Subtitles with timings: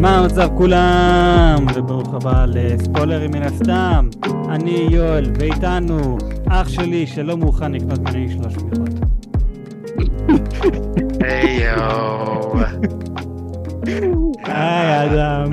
[0.00, 1.66] מה המצב כולם?
[1.74, 4.08] וברוך הבא לספוילרים מן הסתם.
[4.50, 8.88] אני יואל, ואיתנו אח שלי שלא מוכן לקנות ממני שלוש תמיכות.
[11.20, 12.54] היי יואו.
[14.44, 15.50] היי אדם.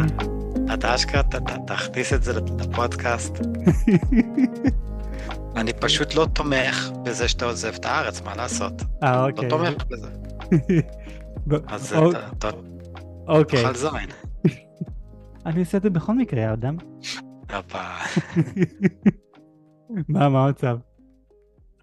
[0.73, 1.21] אתה אשכרה,
[1.67, 3.39] תכניס את זה לפודקאסט.
[5.57, 8.81] אני פשוט לא תומך בזה שאתה עוזב את הארץ, מה לעשות?
[9.03, 9.49] אה לא אוקיי.
[9.49, 10.07] תומך בזה.
[11.67, 12.49] אז א- אתה- אתה
[13.27, 13.61] אוקיי.
[13.63, 13.91] תאכל זין.
[15.45, 16.77] אני עושה את זה בכל מקרה, אדם.
[20.09, 20.77] מה מה המצב?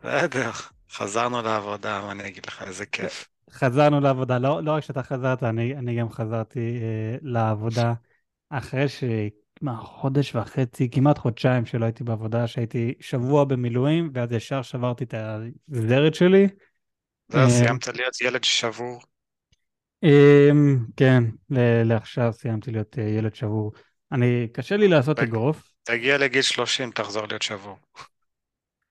[0.02, 0.50] בסדר,
[0.92, 3.28] חזרנו לעבודה, מה אני אגיד לך, איזה כיף.
[3.50, 7.92] חזרנו לעבודה, לא, לא רק שאתה חזרת, אני, אני גם חזרתי אה, לעבודה
[8.50, 15.04] אחרי שמה, חודש וחצי, כמעט חודשיים שלא הייתי בעבודה, שהייתי שבוע במילואים, ואז ישר שברתי
[15.04, 15.14] את
[15.72, 16.48] הזרת שלי.
[17.28, 19.02] זהו, אה, סיימת להיות ילד שבור.
[20.02, 21.24] אמ, כן,
[21.84, 23.72] לעכשיו סיימתי להיות אה, ילד שבור.
[24.12, 25.18] אני, קשה לי לעשות.
[25.18, 25.72] אגרוף.
[25.82, 27.76] תגיע לגיל 30, תחזור להיות שבור.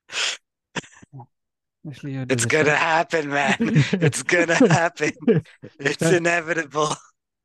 [1.90, 3.58] יש לי עוד It's gonna happen, man.
[4.06, 5.12] It's gonna happen.
[5.88, 6.94] It's inevitable.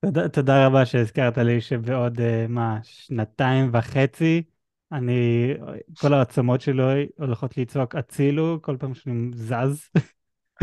[0.05, 4.43] תודה, תודה רבה שהזכרת לי שבעוד, אה, מה, שנתיים וחצי,
[4.91, 5.53] אני,
[5.99, 9.89] כל העצמות שלי הולכות לצעוק הצילו כל פעם שאני זז.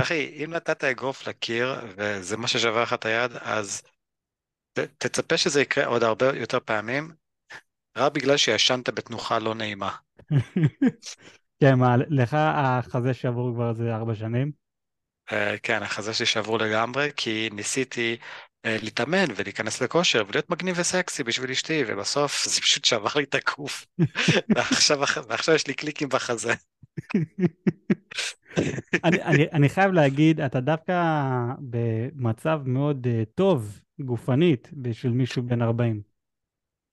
[0.00, 3.83] אחי, אם נתת אגרוף לקיר וזה מה ששבר לך את היד, אז
[4.73, 7.12] ת, תצפה שזה יקרה עוד הרבה יותר פעמים,
[7.97, 9.91] רק בגלל שישנת בתנוחה לא נעימה.
[11.61, 14.64] כן, מה, לך החזה שבור כבר איזה ארבע שנים?
[15.31, 21.23] Uh, כן, החזה שלי שבור לגמרי, כי ניסיתי uh, להתאמן ולהיכנס לכושר ולהיות מגניב וסקסי
[21.23, 23.86] בשביל אשתי, ובסוף זה פשוט שבר לי את הגוף.
[24.55, 24.98] ועכשיו,
[25.29, 26.55] ועכשיו יש לי קליקים בחזה.
[29.05, 31.03] אני, אני, אני חייב להגיד, אתה דווקא
[31.61, 36.02] במצב מאוד uh, טוב, גופנית, בשביל מישהו בן 40.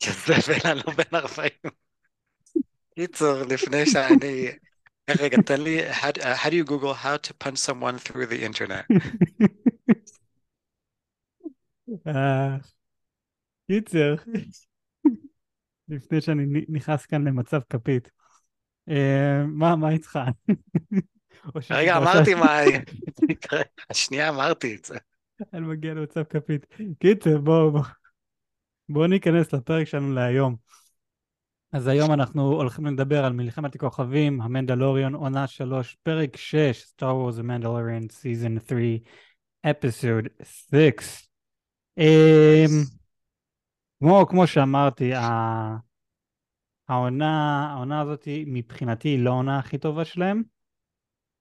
[0.03, 1.49] יזבל, אני לא בן 40.
[2.95, 4.47] קיצור, לפני שאני...
[5.09, 8.25] אה, רגע, תן לי, how, uh, how do you Google how to punch someone through
[8.25, 8.85] the internet?
[12.07, 12.57] אה,
[13.67, 14.15] קיצר,
[15.89, 18.20] לפני שאני נכנס כאן למצב כפית, אה,
[19.47, 20.19] מה, מה איתך?
[21.69, 22.59] רגע, אמרתי מה...
[23.89, 24.97] השנייה אמרתי את זה.
[25.53, 26.65] אני מגיע למצב כפית.
[26.99, 27.83] קיצר, בואו בוא.
[28.89, 30.55] בואו ניכנס לפרק שלנו להיום.
[31.73, 37.39] אז היום אנחנו הולכים לדבר על מלחמת הכוכבים, המנדלוריון, עונה 3, פרק 6, Star Wars
[37.39, 38.99] The Mandalorian, Season 3,
[39.67, 41.29] Episode 6.
[41.97, 42.83] אמ,
[43.99, 45.11] כמו, כמו שאמרתי,
[46.91, 50.43] העונה, העונה הזאת מבחינתי היא לא העונה הכי טובה שלהם.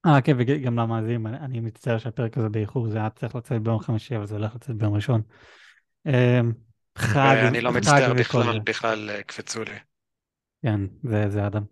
[0.05, 3.79] אה, כן, וגם למאזינים, אני, אני מצטער שהפרק הזה באיחור, זה היה צריך לצאת ביום
[3.79, 5.21] חמישי, אבל זה הולך לצאת ביום ראשון.
[6.05, 6.51] אמ,
[6.97, 8.59] חג, אני לא חג מצטער בכלל.
[8.59, 9.71] בכלל אה, קפצו לי.
[10.63, 11.63] כן, זה, זה אדם.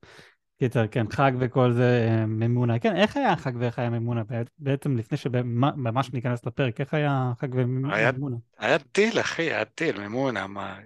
[0.60, 2.80] קיצר, כן, חג וכל זה, אה, ממונה.
[2.80, 4.22] כן, איך היה החג ואיך היה ממונה?
[4.24, 8.38] בעצ- בעצם לפני שממש ניכנס לפרק, איך היה חג היה- וממונה?
[8.58, 10.78] היה דיל, אחי, היה דיל, מימונה, מה...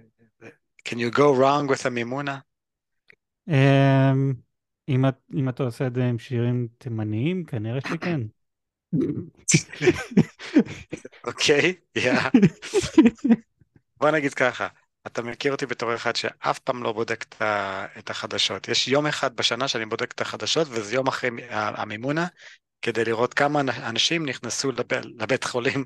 [0.88, 2.38] Can you go wrong with a מימונה?
[3.48, 4.32] אמ,
[4.88, 8.20] אם, את- אם אתה עושה את זה עם שירים תימניים, כנראה שכן.
[11.24, 12.12] אוקיי, yeah.
[14.00, 14.68] בוא נגיד ככה,
[15.06, 17.24] אתה מכיר אותי בתור אחד שאף פעם לא בודק
[17.98, 18.68] את החדשות.
[18.68, 22.26] יש יום אחד בשנה שאני בודק את החדשות, וזה יום אחרי המימונה,
[22.82, 25.84] כדי לראות כמה אנ- אנשים נכנסו לב- לבית חולים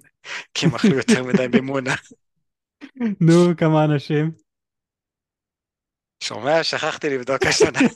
[0.54, 1.94] כי הם אכלו יותר מדי מימונה.
[3.20, 4.47] נו, כמה אנשים?
[6.20, 6.62] שומע?
[6.62, 7.78] שכחתי לבדוק השנה.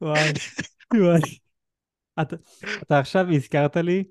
[0.00, 0.32] וואי,
[0.94, 1.20] וואי.
[2.22, 2.36] אתה,
[2.82, 4.04] אתה עכשיו הזכרת לי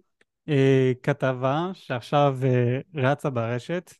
[0.49, 3.93] אה, כתבה שעכשיו אה, רצה ברשת.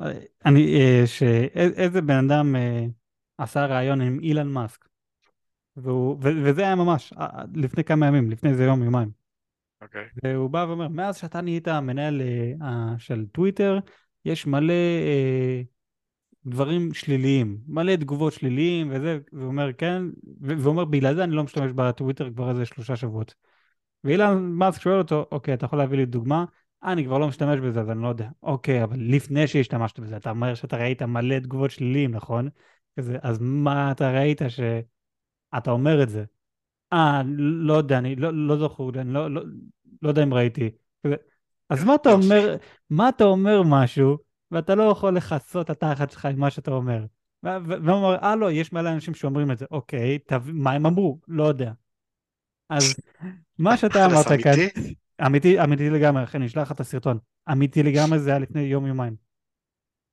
[0.00, 0.12] אה,
[0.46, 2.84] אני, אה, שאיזה בן אדם אה,
[3.38, 4.88] עשה ראיון עם אילן מאסק.
[5.76, 9.10] והוא, ו, וזה היה ממש אה, לפני כמה ימים, לפני איזה יום, יומיים.
[9.82, 10.04] אוקיי.
[10.24, 13.78] והוא בא ואומר, מאז שאתה נהיית המנהל אה, אה, של טוויטר,
[14.24, 15.62] יש מלא אה,
[16.48, 20.02] דברים שליליים, מלא תגובות שליליים וזה, והוא אומר, כן,
[20.42, 23.34] ו- והוא אומר, בגלל זה אני לא משתמש בטוויטר כבר איזה שלושה שבועות.
[24.04, 26.44] ואילן מאסק שואל אותו, אוקיי, אתה יכול להביא לי דוגמה?
[26.84, 28.28] אה, אני כבר לא משתמש בזה, אז אני לא יודע.
[28.42, 32.48] אוקיי, אבל לפני שהשתמשת בזה, אתה אומר שאתה ראית מלא תגובות שליליים, נכון?
[32.98, 36.24] כזה, אז מה אתה ראית שאתה אומר את זה?
[36.92, 39.42] אה, לא יודע, אני לא, לא זוכר, אני לא, לא,
[40.02, 40.70] לא יודע אם ראיתי.
[41.06, 41.14] כזה,
[41.70, 42.56] אז מה אתה אומר,
[42.90, 44.18] מה אתה אומר משהו,
[44.50, 47.04] ואתה לא יכול לכסות את התחת שלך עם מה שאתה אומר.
[47.42, 49.66] והוא אומר, אה לא, יש מלא אנשים שאומרים את זה.
[49.70, 50.50] אוקיי, תב...
[50.50, 51.18] מה הם אמרו?
[51.28, 51.72] לא יודע.
[52.68, 52.94] אז
[53.58, 54.52] מה שאתה אמרת כאן,
[55.26, 55.64] אמיתי?
[55.64, 57.18] אמיתי, לגמרי, אחי, אני אשלח לך את הסרטון.
[57.52, 59.16] אמיתי לגמרי, זה היה לפני יום-יומיים.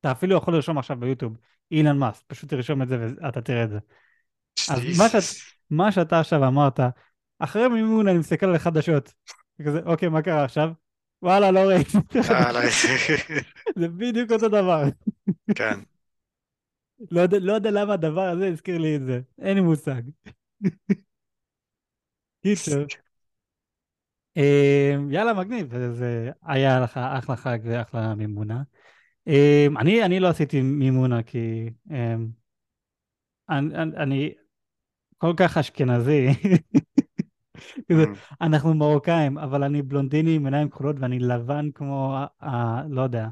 [0.00, 1.36] אתה אפילו יכול לרשום עכשיו ביוטיוב,
[1.70, 3.78] אילן מאסק, פשוט תרשום את זה ואתה תראה את זה.
[4.70, 5.22] אז מה, שאת,
[5.70, 6.80] מה שאתה עכשיו אמרת,
[7.38, 9.12] אחרי מימון אני מסתכל על החדשות.
[9.66, 10.70] כזה, אוקיי, מה קרה עכשיו?
[11.22, 11.98] וואלה, לא ראיתי.
[13.78, 14.84] זה בדיוק אותו דבר.
[15.54, 15.80] כן.
[17.10, 20.02] לא יודע, לא יודע למה הדבר הזה הזכיר לי את זה, אין לי מושג.
[22.42, 22.84] קיצר.
[24.36, 28.62] אמ, יאללה, מגניב, זה היה לך אחלה חג ואחלה מימונה.
[29.26, 32.28] אמ, אני, אני לא עשיתי מימונה כי אמ,
[33.50, 34.34] אני, אני
[35.18, 36.26] כל כך אשכנזי.
[37.92, 37.94] mm.
[38.40, 42.16] אנחנו מרוקאים, אבל אני בלונדיני עם עיניים כחולות ואני לבן כמו,
[42.88, 43.28] לא יודע,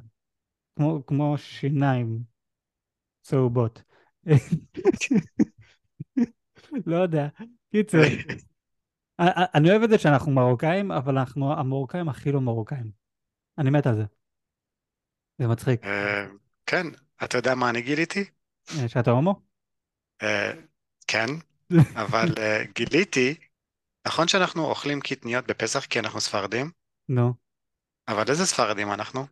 [0.77, 2.19] כמו, כמו שיניים
[3.23, 3.83] צהובות.
[6.87, 7.29] לא יודע.
[7.73, 7.99] קיצר,
[9.55, 12.91] אני אוהב את זה שאנחנו מרוקאים, אבל אנחנו המרוקאים הכי לא מרוקאים.
[13.59, 14.05] אני מת על זה.
[15.39, 15.85] זה מצחיק.
[15.85, 16.27] אה,
[16.67, 16.87] כן,
[17.25, 18.25] אתה יודע מה אני גיליתי?
[18.79, 19.41] אה, שאתה הומו?
[20.23, 20.53] אה,
[21.07, 21.27] כן,
[22.05, 22.29] אבל
[22.75, 23.35] גיליתי,
[24.07, 26.71] נכון שאנחנו אוכלים קטניות בפסח כי אנחנו ספרדים?
[27.09, 27.35] נו.
[28.09, 29.27] אבל איזה ספרדים אנחנו?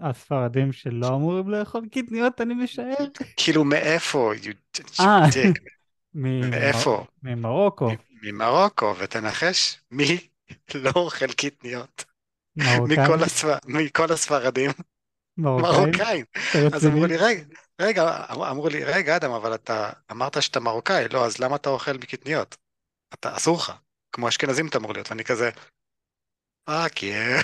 [0.00, 2.94] הספרדים שלא אמורים לאכול קטניות, אני משער.
[3.36, 4.32] כאילו מאיפה?
[5.00, 5.26] אה,
[6.14, 7.04] מאיפה?
[7.22, 7.90] ממרוקו.
[8.22, 10.28] ממרוקו, ותנחש מי
[10.74, 12.04] לא אוכל קטניות.
[12.56, 13.54] מכל, הספר...
[13.66, 14.70] מכל הספרדים.
[15.38, 16.24] מרוקאים.
[16.74, 17.44] אז אמרו לי, רגע,
[17.80, 21.92] רגע, אמרו לי, רגע, אדם, אבל אתה אמרת שאתה מרוקאי, לא, אז למה אתה אוכל
[21.92, 22.56] מקטניות?
[23.14, 23.72] אתה, אסור לך.
[24.12, 25.50] כמו אשכנזים אתה אמור להיות, ואני כזה,
[26.68, 27.38] אה, כן.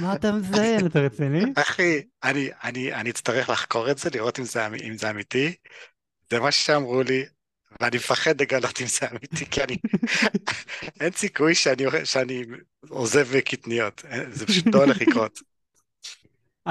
[0.00, 1.44] מה אתה מזיין, אתה רציני?
[1.56, 5.54] אחי, אני, אני, אני אצטרך לחקור את זה, לראות אם זה, אם זה אמיתי.
[6.30, 7.24] זה מה שאמרו לי,
[7.80, 9.76] ואני מפחד לגלות אם זה אמיתי, כי אני...
[11.00, 12.44] אין סיכוי שאני, שאני
[12.88, 15.40] עוזב קטניות, זה פשוט לא הולך לקרות.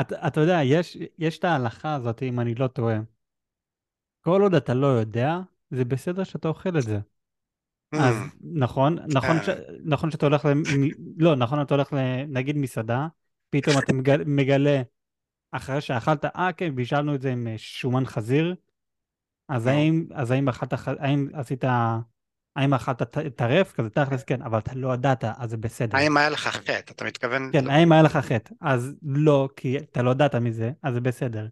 [0.02, 2.98] אתה, אתה יודע, יש, יש את ההלכה הזאת, אם אני לא טועה.
[4.22, 5.38] כל עוד אתה לא יודע,
[5.72, 7.00] זה בסדר שאתה אוכל את זה.
[8.00, 8.30] אז hmm.
[8.54, 9.50] נכון, נכון, ש...
[9.86, 10.64] נכון שאתה הולך, למ...
[11.18, 11.94] לא, נכון, אתה הולך
[12.28, 13.08] נגיד מסעדה,
[13.50, 14.82] פתאום אתה מגלה, מגלה
[15.52, 18.56] אחרי שאכלת, אה כן, בישלנו את זה עם שומן חזיר,
[19.50, 21.64] אז האם, אז האם אכלת, האם עשית,
[22.56, 23.02] האם אכלת
[23.36, 23.74] טרף?
[23.74, 25.98] כזה תכלס כן, אבל אתה לא ידעת, אז זה בסדר.
[25.98, 26.80] האם היה לך חטא?
[26.80, 27.50] אתה מתכוון...
[27.54, 28.54] כן, האם היה לך חטא?
[28.62, 31.48] אז לא, כי אתה לא ידעת מזה, אז זה בסדר.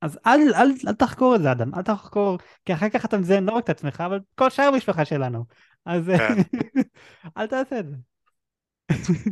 [0.00, 3.44] אז אל, אל, אל תחקור את זה, אדם, אל תחקור, כי אחר כך אתה מזיין
[3.44, 5.44] לא רק את עצמך, אבל כל שאר המשפחה שלנו.
[5.86, 6.34] אז כן.
[7.38, 7.94] אל תעשה את זה.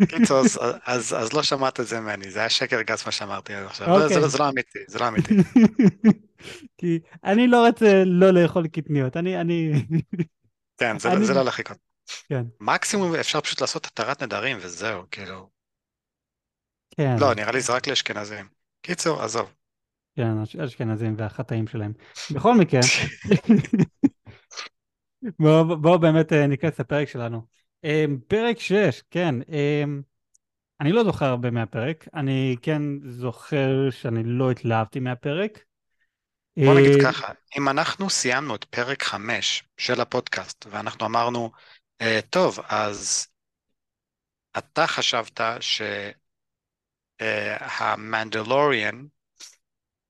[0.08, 0.42] קיצור,
[0.84, 3.88] אז, לא שמעת את זה ממני, זה היה שקר גס מה שאמרתי עד עכשיו.
[3.88, 5.34] לא, זה, לא, זה לא אמיתי, זה לא אמיתי.
[6.78, 9.72] כי אני לא רוצה לא לאכול קטניות, אני...
[10.78, 11.78] כן, זה, לא הולך לקרות.
[12.28, 12.44] כן.
[12.60, 15.50] מקסימום אפשר פשוט לעשות התרת נדרים וזהו, כאילו.
[16.96, 17.16] כן.
[17.20, 18.48] לא, נראה לי זה רק לאשכנזים.
[18.82, 19.52] קיצור, עזוב.
[20.16, 21.92] כן, אשכנזים והחטאים שלהם.
[22.30, 22.80] בכל מקרה,
[25.38, 27.42] בואו בוא באמת אה, ניכנס לפרק שלנו.
[27.84, 29.34] אמ, פרק 6, כן.
[29.48, 30.02] אמ,
[30.80, 35.64] אני לא זוכר הרבה מהפרק, אני כן זוכר שאני לא התלהבתי מהפרק.
[36.56, 41.50] בוא נגיד אה, ככה, אם אנחנו סיימנו את פרק 5 של הפודקאסט, ואנחנו אמרנו,
[42.00, 43.26] אה, טוב, אז
[44.58, 45.40] אתה חשבת
[47.20, 49.04] שהמנדלוריאן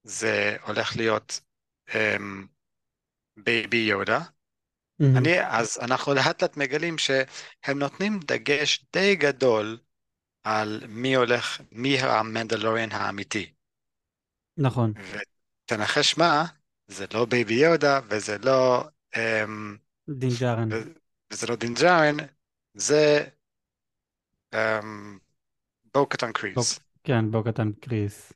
[0.02, 1.40] זה הולך להיות
[3.37, 4.21] בייבי יודה,
[5.03, 5.19] Mm-hmm.
[5.19, 9.79] אני, אז אנחנו לאט לאט מגלים שהם נותנים דגש די גדול
[10.45, 13.53] על מי הולך, מי המנדלוריאן האמיתי.
[14.57, 14.93] נכון.
[15.67, 16.45] ותנחש מה,
[16.88, 18.85] זה לא בייבי יודה וזה לא...
[19.17, 19.76] אמ,
[20.09, 20.68] דין ג'ארין.
[21.33, 22.16] וזה לא דין ג'ארין,
[22.75, 23.25] זה
[24.55, 25.19] אמ,
[25.95, 26.80] בו-קטן קריז.
[27.05, 28.33] כן, בו-קטן קריז.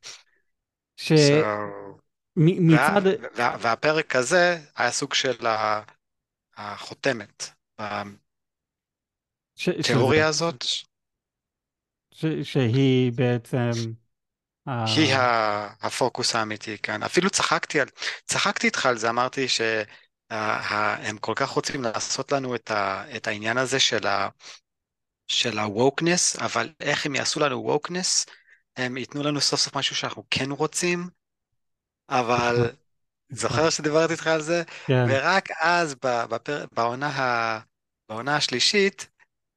[0.96, 1.12] ש...
[1.12, 1.46] So...
[2.36, 3.02] מצד...
[3.36, 5.46] וה, והפרק הזה היה סוג של.
[6.60, 7.50] החותמת
[9.68, 10.64] בתיאוריה הזאת.
[12.14, 13.70] ש, שהיא בעצם...
[14.66, 15.86] היא ה...
[15.86, 17.02] הפוקוס האמיתי כאן.
[17.02, 17.88] אפילו צחקתי, על...
[18.24, 23.04] צחקתי איתך על זה, אמרתי שהם כל כך רוצים לעשות לנו את, ה...
[23.16, 24.28] את העניין הזה של, ה...
[25.26, 28.30] של ה-wokeness, אבל איך הם יעשו לנו wokeness?
[28.76, 31.08] הם ייתנו לנו סוף סוף משהו שאנחנו כן רוצים,
[32.08, 32.70] אבל
[33.32, 34.62] זוכר שדיברתי איתך על זה?
[34.86, 35.04] כן.
[35.08, 36.64] ורק אז בפר...
[36.72, 37.60] בעונה, ה...
[38.08, 39.08] בעונה השלישית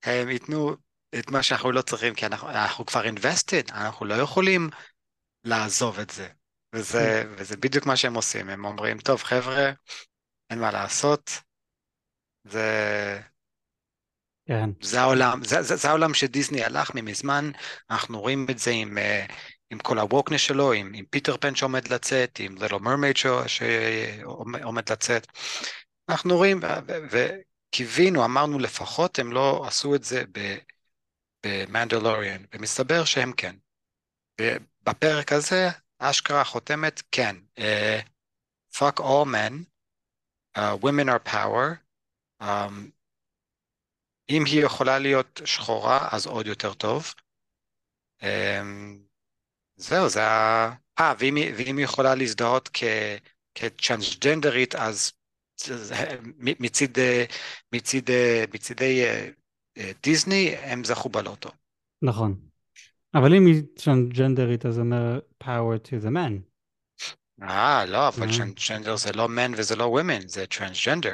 [0.03, 0.75] הם ייתנו
[1.19, 4.69] את מה שאנחנו לא צריכים, כי אנחנו, אנחנו כבר invested, אנחנו לא יכולים
[5.43, 6.27] לעזוב את זה.
[6.75, 7.33] וזה, כן.
[7.37, 9.71] וזה בדיוק מה שהם עושים, הם אומרים, טוב חבר'ה,
[10.49, 11.31] אין מה לעשות,
[12.43, 13.21] זה...
[14.47, 14.69] כן.
[14.81, 17.51] זה העולם, זה, זה, זה העולם שדיסני הלך ממזמן,
[17.89, 19.25] אנחנו רואים את זה עם, אה,
[19.73, 24.91] עם כל ה wokeness שלו, עם, עם פיטר פן שעומד לצאת, עם Little Mermaid שעומד
[24.91, 25.27] לצאת.
[26.09, 26.59] אנחנו רואים,
[27.11, 30.23] וקיווינו, אמרנו לפחות הם לא עשו את זה
[31.45, 33.55] במנדלוריאן, ומסתבר שהם כן.
[34.41, 38.07] ובפרק הזה, אשכרה חותמת, כן, uh,
[38.77, 39.53] fuck all men,
[40.57, 41.77] uh, women are power,
[42.41, 42.45] um,
[44.29, 47.13] אם היא יכולה להיות שחורה, אז עוד יותר טוב.
[48.21, 48.25] Um,
[49.75, 50.71] זהו, זה ה...
[50.99, 52.83] אה, ואם, ואם היא יכולה להזדהות כ,
[53.55, 55.11] כטרנסג'נדרית, אז
[56.59, 56.89] מצד,
[57.73, 58.05] מצד,
[58.53, 59.03] מצידי
[60.03, 61.49] דיסני הם זכו בלוטו.
[62.01, 62.35] נכון.
[63.15, 66.53] אבל אם היא טרנסג'נדרית, אז אומר power to the man.
[67.41, 71.13] אה, לא, אבל טרנסג'נדר זה לא man וזה לא women, זה טרנסג'נדר.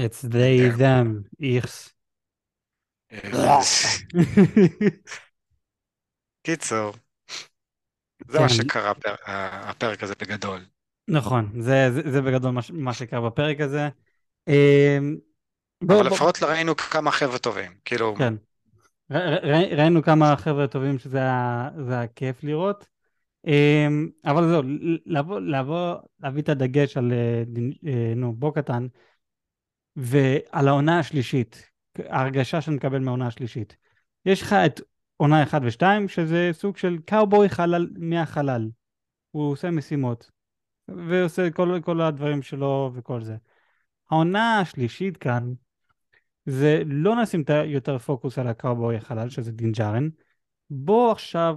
[0.00, 1.94] It's they, them, איכס.
[6.42, 6.92] קיצור.
[8.30, 8.54] זה מה כן.
[8.54, 8.92] שקרה
[9.26, 10.60] הפרק הזה בגדול.
[11.08, 13.88] נכון, זה, זה, זה בגדול מה, מה שקרה בפרק הזה.
[14.48, 15.16] אמ,
[15.88, 18.14] אבל לפחות ראינו כמה חבר'ה טובים, כאילו...
[18.18, 18.34] כן.
[19.12, 22.88] ר, ר, ראינו כמה חבר'ה טובים שזה היה כיף לראות.
[23.46, 24.62] אמ, אבל זהו,
[25.06, 27.42] לבוא, לבוא, להביא את הדגש על, אה,
[27.86, 28.86] אה, נו, בו-קטן,
[29.96, 33.76] ועל העונה השלישית, ההרגשה שאני מקבל מהעונה השלישית.
[34.26, 34.80] יש לך את
[35.20, 38.70] עונה 1 ו-2, שזה סוג של קאובוי חלל מהחלל.
[39.30, 40.30] הוא עושה משימות,
[40.88, 43.36] ועושה כל, כל הדברים שלו וכל זה.
[44.10, 45.52] העונה השלישית כאן,
[46.46, 50.08] זה לא נשים יותר פוקוס על הקאובוי החלל, שזה דין ג'ארין.
[50.70, 51.56] בואו עכשיו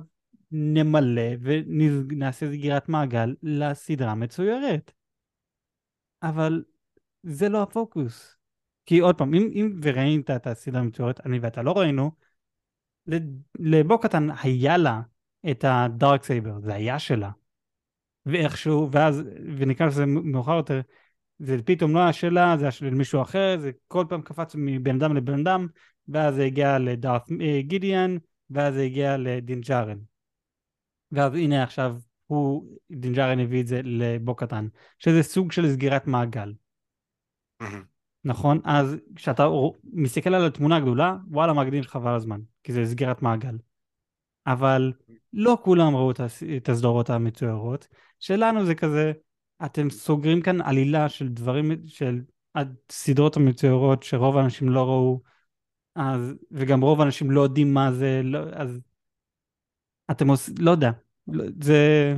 [0.51, 4.91] נמלא ונעשה סגירת מעגל לסדרה מצוירת.
[6.23, 6.63] אבל
[7.23, 8.35] זה לא הפוקוס.
[8.85, 12.11] כי עוד פעם, אם, אם וראית את הסדרה המצוירת, אני ואתה לא ראינו,
[13.59, 15.01] לבוקטן היה לה
[15.51, 17.29] את הדארק סייבר, זה היה שלה.
[18.25, 19.23] ואיכשהו, ואז,
[19.57, 20.81] ונקרא לזה מאוחר יותר,
[21.39, 24.95] זה פתאום לא היה שלה, זה היה של מישהו אחר, זה כל פעם קפץ מבן
[24.95, 25.67] אדם לבן אדם,
[26.07, 28.17] ואז זה הגיע לדארת' אה, גידיאון,
[28.49, 29.97] ואז זה הגיע לדין ג'ארין.
[31.11, 31.95] ואז הנה עכשיו,
[32.27, 34.67] הוא, דין ג'ארין הביא את זה לבו-קטן,
[34.99, 36.53] שזה סוג של סגירת מעגל.
[38.25, 38.59] נכון?
[38.63, 39.47] אז כשאתה
[39.93, 43.57] מסתכל על התמונה הגדולה, וואלה מגדיל חבל הזמן, כי זה סגירת מעגל.
[44.47, 44.93] אבל
[45.33, 46.11] לא כולם ראו
[46.57, 47.87] את הסדרות המצוירות.
[48.19, 49.11] שלנו זה כזה,
[49.65, 52.21] אתם סוגרים כאן עלילה של דברים, של
[52.55, 55.21] הסדרות המצוירות שרוב האנשים לא ראו,
[55.95, 58.81] אז, וגם רוב האנשים לא יודעים מה זה, לא, אז
[60.11, 60.91] אתם עושים, לא יודע,
[61.63, 62.13] זה,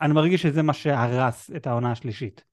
[0.00, 2.44] אני מרגיש שזה מה שהרס את העונה השלישית.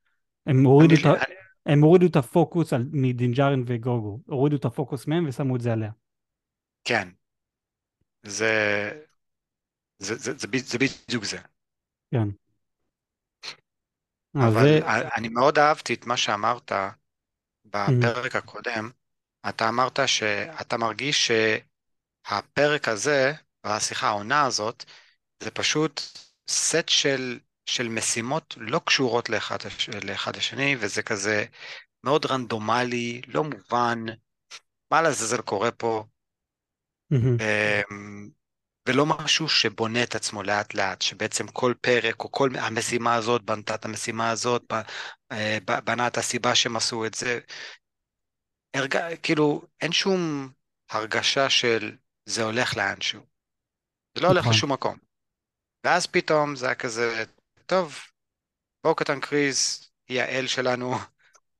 [0.46, 1.45] הם הורידו את ה...
[1.65, 5.91] הם הורידו את הפוקוס על, מדינג'ארין וגוגו, הורידו את הפוקוס מהם ושמו את זה עליה.
[6.84, 7.10] כן,
[8.24, 8.91] זה,
[9.98, 11.38] זה, זה, זה, זה בדיוק זה.
[12.12, 12.27] כן.
[14.36, 14.79] אבל זה...
[15.17, 16.72] אני מאוד אהבתי את מה שאמרת
[17.65, 18.38] בפרק mm-hmm.
[18.38, 18.89] הקודם,
[19.50, 21.31] אתה אמרת שאתה מרגיש
[22.27, 24.84] שהפרק הזה, והשיחה העונה הזאת,
[25.43, 26.01] זה פשוט
[26.50, 29.57] סט של של משימות לא קשורות לאחד,
[30.03, 31.45] לאחד השני, וזה כזה
[32.03, 34.05] מאוד רנדומלי, לא מובן,
[34.91, 36.03] מה לעזאזל קורה פה,
[37.13, 37.43] mm-hmm.
[38.88, 43.75] ולא משהו שבונה את עצמו לאט לאט, שבעצם כל פרק או כל המשימה הזאת בנתה
[43.75, 44.74] את המשימה הזאת,
[45.31, 47.39] אה, בנה את הסיבה שהם עשו את זה.
[48.74, 48.98] הרג...
[49.24, 50.50] כאילו, אין שום
[50.89, 53.22] הרגשה של זה הולך לאנשהו.
[54.15, 54.53] זה לא הולך נכון.
[54.53, 54.98] לשום מקום.
[55.86, 57.24] ואז פתאום זה היה כזה,
[57.65, 58.00] טוב,
[58.84, 60.95] בואו קטן קריז, היא האל שלנו,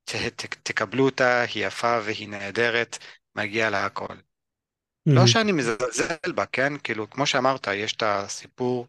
[0.04, 2.98] ת, ת, תקבלו אותה, היא יפה והיא נהדרת,
[3.36, 4.16] מגיע לה הכל.
[4.16, 5.16] Mm-hmm.
[5.16, 6.78] לא שאני מזלזל בה, כן?
[6.78, 8.88] כאילו, כמו שאמרת, יש את הסיפור,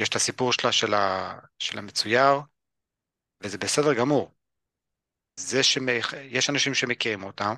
[0.00, 2.40] יש את הסיפור שלה של, ה, של המצויר,
[3.44, 4.30] וזה בסדר גמור.
[5.40, 7.52] זה שיש אנשים שמכירים אותה,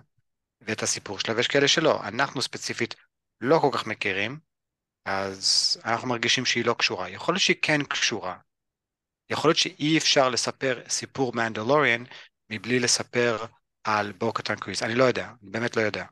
[0.60, 2.00] ואת הסיפור שלה, ויש כאלה שלא.
[2.08, 2.94] אנחנו ספציפית
[3.40, 4.38] לא כל כך מכירים,
[5.04, 7.10] אז אנחנו מרגישים שהיא לא קשורה.
[7.10, 8.38] יכול להיות שהיא כן קשורה,
[9.30, 12.04] יכול להיות שאי אפשר לספר סיפור מנדלוריאן
[12.50, 13.44] מבלי לספר
[13.84, 16.04] על בוקטן קריס, אני לא יודע, אני באמת לא יודע.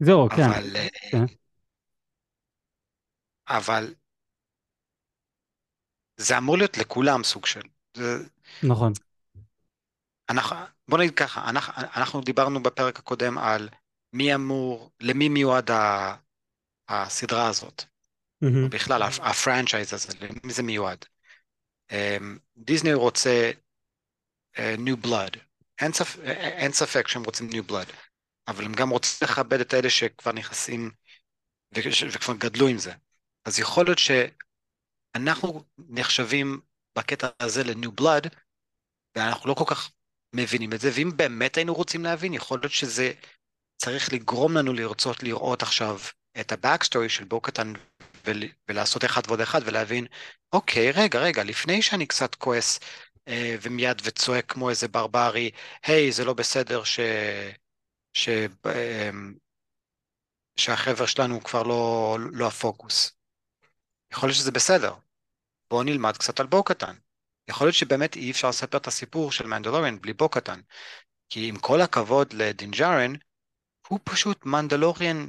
[0.00, 0.42] זהו, כן.
[0.42, 1.24] אבל, אה, כן.
[3.48, 3.94] אבל
[6.16, 7.62] זה אמור להיות לכולם סוג של.
[8.62, 8.92] נכון.
[10.30, 10.56] אנחנו,
[10.88, 13.68] בוא נגיד ככה, אנחנו, אנחנו דיברנו בפרק הקודם על
[14.12, 15.70] מי אמור, למי מיועד
[16.88, 17.84] הסדרה הזאת.
[18.44, 18.68] Mm-hmm.
[18.70, 21.04] בכלל הפרנצ'ייז הזה, למי זה מיועד.
[21.90, 23.50] אמ, דיסני רוצה
[24.56, 25.38] uh, New Blood,
[25.80, 26.18] אין, ספ...
[26.24, 27.92] אין ספק שהם רוצים New Blood,
[28.48, 30.90] אבל הם גם רוצים לכבד את אלה שכבר נכנסים
[31.74, 32.92] וכבר גדלו עם זה.
[33.44, 36.60] אז יכול להיות שאנחנו נחשבים
[36.98, 38.28] בקטע הזה ל-new blood,
[39.16, 39.90] ואנחנו לא כל כך
[40.34, 43.12] מבינים את זה, ואם באמת היינו רוצים להבין, יכול להיות שזה
[43.76, 45.98] צריך לגרום לנו לרצות לראות עכשיו
[46.40, 47.24] את ה-backstory של
[48.68, 50.06] ולעשות אחד ועוד אחד ולהבין,
[50.52, 52.80] אוקיי, רגע, רגע, לפני שאני קצת כועס
[53.28, 55.50] אה, ומיד וצועק כמו איזה ברברי,
[55.86, 57.00] היי, זה לא בסדר ש...
[58.12, 58.28] ש...
[58.66, 59.10] אה,
[60.56, 63.12] שהחבר'ה שלנו כבר לא, לא הפוקוס.
[64.12, 64.94] יכול להיות שזה בסדר.
[65.70, 66.96] בואו נלמד קצת על בו-קטן.
[67.48, 70.60] יכול להיות שבאמת אי אפשר לספר את הסיפור של מנדלוריאן בלי בו-קטן.
[71.28, 73.12] כי עם כל הכבוד לדין ג'ארין,
[73.88, 75.26] הוא פשוט מנדלוריאן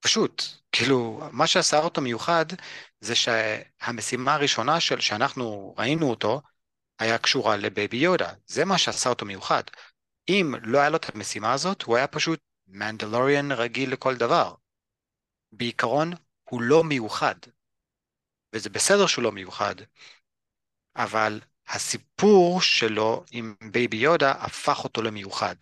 [0.00, 0.42] פשוט.
[0.72, 2.46] כאילו, מה שעשה אותו מיוחד
[3.00, 6.40] זה שהמשימה הראשונה של שאנחנו ראינו אותו,
[6.98, 8.32] היה קשורה לבייבי יודה.
[8.46, 9.62] זה מה שעשה אותו מיוחד.
[10.28, 14.54] אם לא היה לו את המשימה הזאת, הוא היה פשוט מנדלוריאן רגיל לכל דבר.
[15.52, 16.12] בעיקרון,
[16.50, 17.34] הוא לא מיוחד.
[18.52, 19.74] וזה בסדר שהוא לא מיוחד,
[20.96, 25.54] אבל הסיפור שלו עם בייבי יודה הפך אותו למיוחד.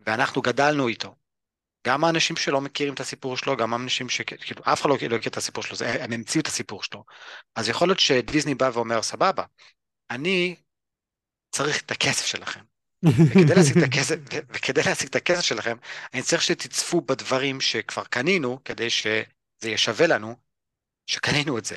[0.00, 1.14] ואנחנו גדלנו איתו.
[1.88, 4.20] גם האנשים שלא מכירים את הסיפור שלו, גם האנשים ש...
[4.20, 7.04] כאילו, אף אחד לא, לא את הסיפור שלו, זה, הם המציאו את הסיפור שלו.
[7.54, 9.44] אז יכול להיות שדיסני בא ואומר, סבבה,
[10.10, 10.56] אני
[11.50, 12.60] צריך את הכסף שלכם.
[13.02, 14.16] וכדי להשיג, את הכסף,
[14.54, 15.76] וכדי להשיג את הכסף שלכם,
[16.14, 19.24] אני צריך שתצפו בדברים שכבר קנינו, כדי שזה
[19.64, 20.36] יהיה שווה לנו,
[21.06, 21.76] שקנינו את זה.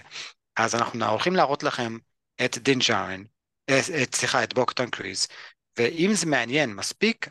[0.56, 1.98] אז אנחנו הולכים להראות לכם
[2.46, 3.24] את דין ג'ארין,
[3.70, 3.82] אה,
[4.14, 5.28] סליחה, את בו-קטן קריז,
[5.78, 7.28] ואם זה מעניין מספיק,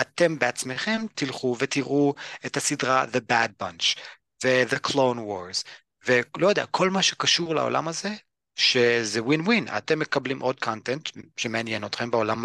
[0.00, 2.14] אתם בעצמכם תלכו ותראו
[2.46, 3.98] את הסדרה The Bad Batch
[4.44, 5.64] ו-The Clone Wars.
[6.06, 8.10] ולא יודע, כל מה שקשור לעולם הזה,
[8.56, 12.44] שזה ווין ווין, אתם מקבלים עוד content שמעניין אתכם בעולם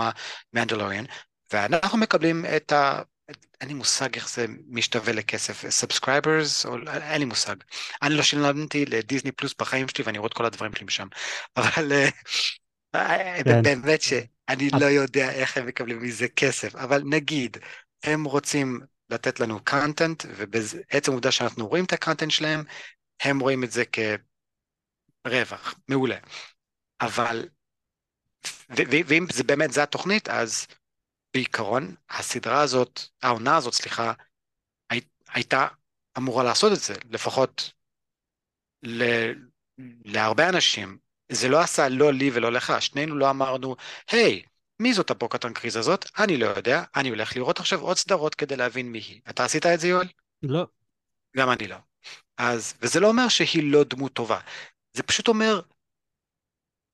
[0.54, 1.06] המנדלוריאן,
[1.54, 3.02] ואנחנו מקבלים את ה...
[3.62, 7.56] אין לי מושג איך זה משתווה לכסף, subscribers, אין לי מושג.
[8.02, 11.08] אני לא שילמתי לדיסני פלוס בחיים שלי ואני רואה את כל הדברים שלי משם,
[11.58, 11.92] אבל
[12.96, 13.62] אה, כן.
[13.62, 14.02] באמת
[14.50, 17.58] שאני לא יודע איך הם מקבלים מזה כסף, אבל נגיד,
[18.04, 18.80] הם רוצים
[19.10, 22.64] לתת לנו קונטנט, ובעצם העובדה שאנחנו רואים את הקונטנט שלהם,
[23.24, 23.84] הם רואים את זה
[25.28, 26.18] כרווח, מעולה.
[27.02, 27.50] אבל,
[29.08, 30.68] ואם זה באמת זה התוכנית, אז
[31.34, 34.14] בעיקרון, הסדרה הזאת, העונה הזאת, סליחה,
[34.90, 35.68] הי, הייתה
[36.18, 37.74] אמורה לעשות את זה, לפחות
[38.84, 39.04] ל,
[40.06, 41.03] להרבה אנשים.
[41.34, 43.76] זה לא עשה לא לי ולא לך, שנינו לא אמרנו,
[44.12, 46.06] היי, hey, מי זאת הבו-קטן קריז הזאת?
[46.18, 49.22] אני לא יודע, אני הולך לראות עכשיו עוד סדרות כדי להבין מי היא.
[49.30, 50.08] אתה עשית את זה, יואל?
[50.44, 50.68] לא.
[51.38, 51.78] גם אני לא.
[52.38, 54.40] אז, וזה לא אומר שהיא לא דמות טובה,
[54.94, 55.62] זה פשוט אומר,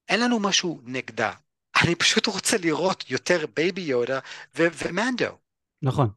[0.09, 1.33] אין לנו משהו נגדה.
[1.83, 4.19] אני פשוט רוצה לראות יותר בייבי יודה
[4.55, 5.37] ומנדו.
[5.81, 6.09] נכון.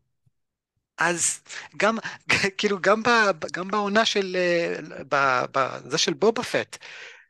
[0.98, 1.40] אז
[1.76, 1.98] גם,
[2.58, 3.08] כאילו, גם, ב,
[3.52, 6.78] גם בעונה של, אה, בזה של בובה פט,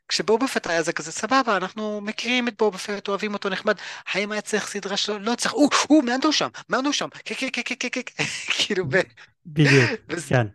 [0.07, 3.75] כשבובה פט היה זה כזה סבבה, אנחנו מכירים את בובה פט, אוהבים אותו נחמד,
[4.13, 5.19] האם היה צריך סדרה שלו?
[5.19, 8.23] לא צריך, או, או, מנדו שם, מנדו שם, כן, כן, כן, כן, כן, כן,
[8.57, 8.95] כאילו, ב...
[9.45, 9.89] בדיוק,
[10.29, 10.47] כן.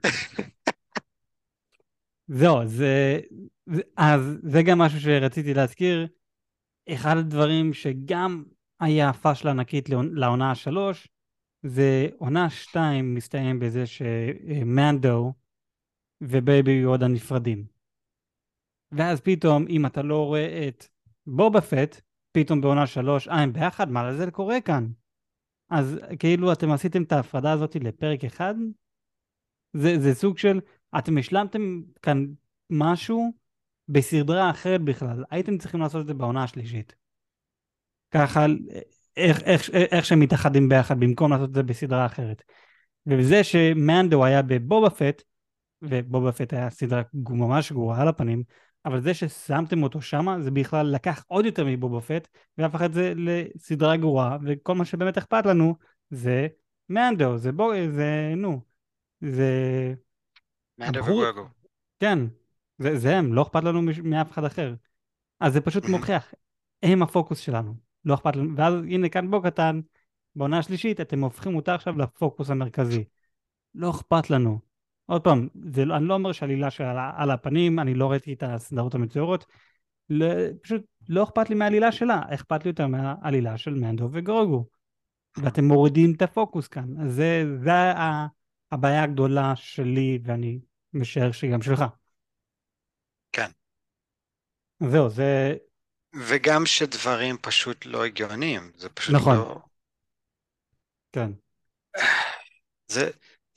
[2.29, 3.21] זהו, זה,
[3.97, 6.07] אז זה גם משהו שרציתי להזכיר,
[6.89, 8.45] אחד הדברים שגם
[8.81, 11.09] היה פאשלה ענקית לעונה השלוש,
[11.63, 15.33] זה עונה שתיים מסתיים בזה שמנדו
[16.21, 17.78] ובייבי יודה נפרדים.
[18.93, 20.87] ואז פתאום, אם אתה לא רואה את
[21.27, 22.01] בובה פט,
[22.33, 23.91] פתאום בעונה שלוש, אה, הם ביחד?
[23.91, 24.87] מה לזה קורה כאן?
[25.71, 28.55] אז כאילו אתם עשיתם את ההפרדה הזאת לפרק אחד?
[29.73, 30.61] זה, זה סוג של,
[30.99, 32.27] אתם השלמתם כאן
[32.71, 33.33] משהו
[33.89, 36.95] בסדרה אחרת בכלל, הייתם צריכים לעשות את זה בעונה השלישית.
[38.11, 38.47] ככה,
[39.17, 42.43] איך, איך, איך שהם מתאחדים ביחד במקום לעשות את זה בסדרה אחרת.
[43.07, 45.23] וזה שמנדו היה בבובה פט,
[45.83, 48.43] ובובה פט היה סדרה ממש גרועה על הפנים,
[48.85, 53.13] אבל זה ששמתם אותו שמה, זה בכלל לקח עוד יותר מבובה פט, והפך את זה
[53.17, 55.75] לסדרה גרועה, וכל מה שבאמת אכפת לנו
[56.11, 56.49] זה
[56.89, 58.61] מנדו, זה בוא, זה נו,
[59.21, 59.95] זה...
[60.79, 61.49] מנדו ובוגו.
[62.01, 62.19] כן,
[62.79, 64.75] זה, זה הם, לא אכפת לנו מאף אחד אחר.
[65.41, 66.35] אז זה פשוט מוכיח,
[66.83, 69.81] הם הפוקוס שלנו, לא אכפת לנו, ואז הנה כאן בו קטן,
[70.37, 73.05] בעונה השלישית אתם הופכים אותה עכשיו לפוקוס המרכזי.
[73.75, 74.68] לא אכפת לנו.
[75.09, 76.85] עוד פעם, זה, לא, אני לא אומר שעלילה של
[77.17, 79.47] על הפנים, אני לא ראיתי את הסדרות המצוירות,
[80.11, 80.27] לא,
[80.63, 84.67] פשוט לא אכפת לי מהעלילה שלה, אכפת לי יותר מהעלילה של מנדו וגרוגו.
[85.37, 87.09] ואתם מורידים את הפוקוס כאן.
[87.09, 87.71] זה, זה
[88.73, 90.59] הבעיה הגדולה שלי, ואני
[90.93, 91.85] משער שגם שלך.
[93.33, 93.51] כן.
[94.91, 95.55] זהו, זה...
[96.29, 99.37] וגם שדברים פשוט לא הגיוניים, זה פשוט נכון.
[99.37, 99.61] לא...
[101.13, 101.31] כן.
[102.89, 103.11] זה,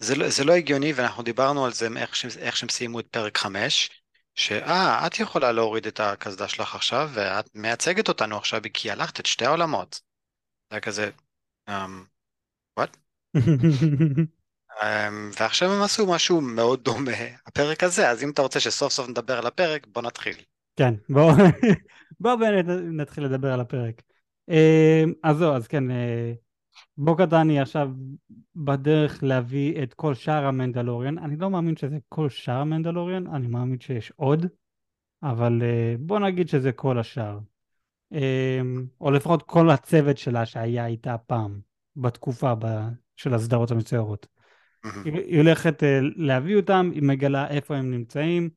[0.04, 3.08] זה לא, זה לא הגיוני, ואנחנו דיברנו על זה איך שהם, איך שהם סיימו את
[3.08, 3.90] פרק 5,
[4.36, 9.26] שאה, את יכולה להוריד את הקסדה שלך עכשיו, ואת מייצגת אותנו עכשיו, כי הלכת את
[9.26, 10.02] שתי העולמות.
[10.70, 11.10] זה היה כזה,
[11.70, 11.74] um,
[12.80, 12.90] what?
[13.38, 14.82] um,
[15.40, 17.12] ועכשיו הם עשו משהו מאוד דומה,
[17.48, 20.36] הפרק הזה, אז אם אתה רוצה שסוף סוף נדבר על הפרק, בוא נתחיל.
[20.76, 21.32] כן, בואו
[22.20, 24.02] בוא באמת נתחיל לדבר על הפרק.
[24.50, 26.34] אה, אז זהו, אז כן, אה,
[26.98, 27.90] בוקדני עכשיו
[28.56, 31.18] בדרך להביא את כל שאר המנדלוריאן.
[31.18, 34.46] אני לא מאמין שזה כל שאר המנדלוריאן, אני מאמין שיש עוד,
[35.24, 37.40] אבל אה, בוא נגיד שזה כל השאר.
[39.02, 41.60] או לפחות כל הצוות שלה שהיה איתה פעם,
[41.96, 42.54] בתקופה
[43.16, 44.28] של הסדרות המצוירות.
[45.06, 45.84] היא הולכת
[46.16, 48.50] להביא אותם, היא מגלה איפה הם נמצאים.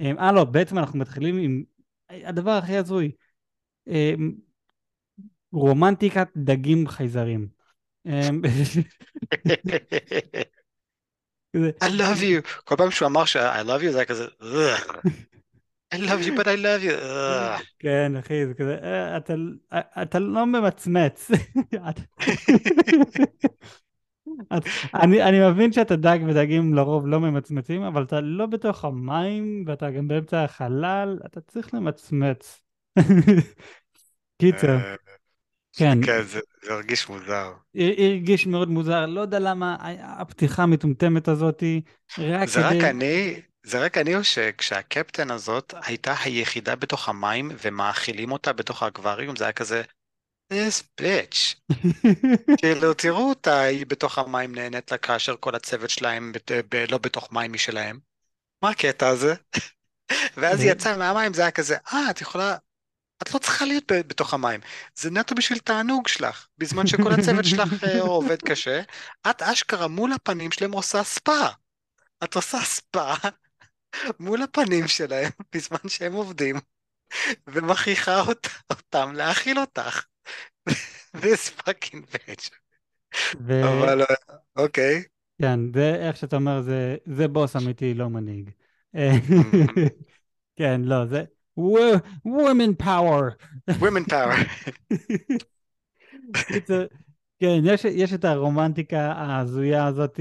[0.00, 1.62] אה, לא, בעצם אנחנו מתחילים עם
[2.10, 3.12] הדבר הכי הזוי.
[5.52, 7.55] רומנטיקת דגים חייזרים.
[8.06, 8.40] אמ,
[11.80, 12.62] I love you.
[12.64, 14.26] כל פעם שהוא אמר ש-I love you זה היה כזה,
[15.94, 16.92] I love you but I love you.
[17.78, 19.16] כן, אחי, זה כזה, אה,
[20.02, 21.30] אתה לא ממצמץ.
[24.94, 29.90] אני, אני מבין שאתה דג ודגים לרוב לא ממצמצים, אבל אתה לא בתוך המים ואתה
[29.90, 32.62] גם באמצע החלל, אתה צריך למצמץ.
[34.42, 34.78] קיצר.
[35.76, 35.98] כן.
[36.06, 37.52] כן, זה, זה הרגיש מוזר.
[37.74, 41.62] הרגיש מאוד מוזר, לא יודע למה הפתיחה המטומטמת הזאת,
[42.18, 42.78] רק זה כדי...
[42.78, 48.82] רק אני, זה רק אני או שכשהקפטן הזאת הייתה היחידה בתוך המים ומאכילים אותה בתוך
[48.82, 49.82] האקווריום, זה היה כזה,
[50.52, 51.56] this bitch.
[52.60, 56.98] כאילו, תראו אותה, היא בתוך המים נהנית לה כאשר כל הצוות שלהם ב- ב- לא
[56.98, 57.98] בתוך מים משלהם.
[58.62, 59.34] מה הקטע הזה?
[60.36, 62.56] ואז היא יצאה מהמים, זה היה כזה, אה, את יכולה,
[63.22, 64.60] את לא צריכה להיות בתוך המים,
[64.94, 68.82] זה נטו בשביל תענוג שלך, בזמן שכל הצוות שלך אה, עובד קשה,
[69.30, 71.48] את אשכרה מול הפנים שלהם עושה ספא.
[72.24, 73.14] את עושה ספא
[74.20, 76.56] מול הפנים שלהם בזמן שהם עובדים,
[77.46, 78.22] ומכריחה
[78.70, 80.04] אותם להאכיל אותך.
[81.16, 82.50] this fucking bitch.
[83.50, 84.02] אבל
[84.56, 85.02] אוקיי.
[85.42, 88.50] כן, זה איך שאתה אומר, זה, זה בוס אמיתי, לא מנהיג.
[90.56, 91.24] כן, לא, זה...
[91.56, 93.36] women power.
[93.70, 94.36] women power.
[97.38, 100.20] כן, יש, יש את הרומנטיקה ההזויה הזאת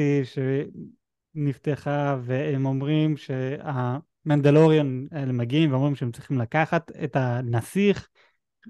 [1.36, 8.08] שנפתחה, והם אומרים שהמנדלוריאן האלה מגיעים ואומרים שהם צריכים לקחת את הנסיך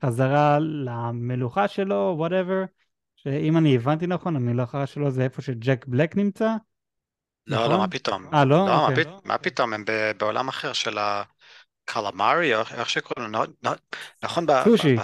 [0.05, 2.63] חזרה למלוכה שלו, whatever,
[3.15, 6.55] שאם אני הבנתי נכון, המלוכה שלו זה איפה שג'ק בלק נמצא.
[7.47, 7.79] לא, לא, נכון?
[7.79, 8.25] מה פתאום.
[8.33, 8.65] אה, לא?
[8.67, 9.03] לא, אוקיי.
[9.25, 9.85] מה פתאום, הם
[10.17, 10.97] בעולם אחר של
[11.89, 13.43] הקלמארי, או איך שקוראים לו,
[14.23, 14.95] נכון, סושי.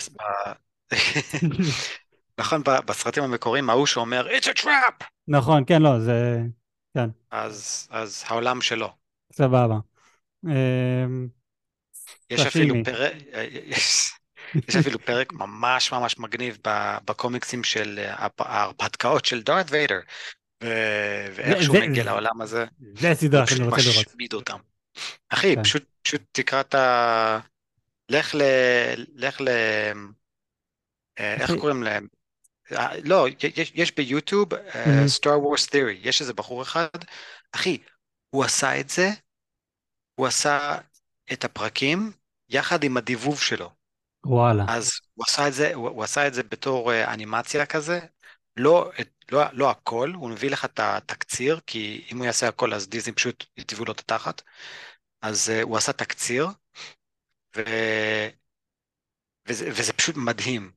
[2.40, 5.04] נכון, בסרטים המקוריים, ההוא שאומר, It's a trap!
[5.28, 6.42] נכון, כן, לא, זה...
[6.94, 7.10] כן.
[7.32, 8.90] אז, אז העולם שלו.
[9.34, 9.78] סבבה.
[10.46, 11.28] אמ,
[12.30, 13.14] יש אפילו פרק,
[14.68, 16.58] יש אפילו פרק ממש ממש מגניב
[17.06, 18.00] בקומיקסים של
[18.40, 20.00] ההרפתקאות של דארת ויידר,
[21.36, 22.66] ואיך שהוא מגיע לעולם הזה.
[22.98, 24.08] זה הסדרה שאני רוצה לראות.
[24.08, 24.58] משמיד אותם.
[25.30, 25.64] אחי, כן.
[25.64, 27.40] פשוט, פשוט תקרא את ה...
[28.10, 28.42] לך ל...
[29.16, 29.48] לך ל...
[31.20, 32.08] אה, איך קוראים להם?
[32.72, 34.50] אה, לא, יש, יש ביוטיוב
[35.08, 36.88] סטאר וורס תיאורי, יש איזה בחור אחד,
[37.52, 37.78] אחי,
[38.30, 39.10] הוא עשה את זה,
[40.16, 40.78] הוא עשה
[41.34, 42.12] את הפרקים
[42.50, 43.70] יחד עם הדיבוב שלו.
[44.26, 44.66] וואלה.
[44.68, 48.00] אז הוא עשה את זה, הוא, הוא עשה את זה בתור uh, אנימציה כזה,
[48.58, 48.92] לא,
[49.32, 53.14] לא, לא הכל, הוא מביא לך את התקציר, כי אם הוא יעשה הכל אז דיסני
[53.14, 54.42] פשוט יטבעו לו את התחת,
[55.22, 56.48] אז אה, הוא עשה תקציר,
[57.58, 57.62] ו...
[59.48, 60.72] וזה, וזה פשוט מדהים.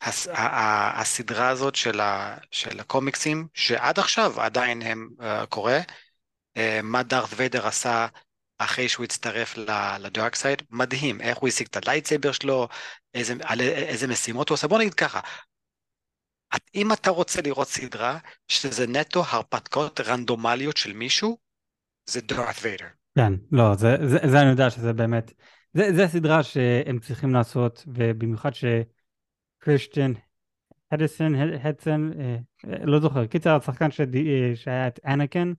[0.00, 5.80] הס, ה, ה, הסדרה הזאת של, ה, של הקומיקסים, שעד עכשיו עדיין הם אה, קורה,
[6.58, 8.06] אה, מה דארת ויידר עשה
[8.58, 9.56] אחרי שהוא הצטרף
[9.98, 12.68] ל dark side, מדהים, איך הוא השיג את ה lightsaber שלו,
[13.14, 15.20] איזה, על איזה משימות הוא עושה, בוא נגיד ככה,
[16.74, 18.18] אם אתה רוצה לראות סדרה
[18.48, 21.38] שזה נטו הרפתקאות רנדומליות של מישהו,
[22.06, 22.86] זה דארת ויידר.
[23.16, 25.32] כן, לא, זה, זה, זה אני יודע שזה באמת,
[25.74, 30.12] זה, זה הסדרה שהם צריכים לעשות, ובמיוחד שקריסטיאן
[30.92, 32.36] הדיסון, הדסון, אה,
[32.84, 33.88] לא זוכר, קיצר השחקן
[34.54, 35.52] שהיה את אנקן,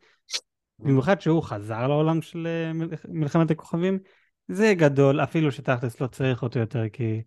[0.80, 2.72] במיוחד שהוא חזר לעולם של אה,
[3.08, 4.00] מלחמת הכוכבים,
[4.48, 7.22] זה גדול, אפילו שתכלס לא צריך אותו יותר, כי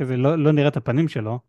[0.00, 1.40] כזה לא, לא נראה את הפנים שלו,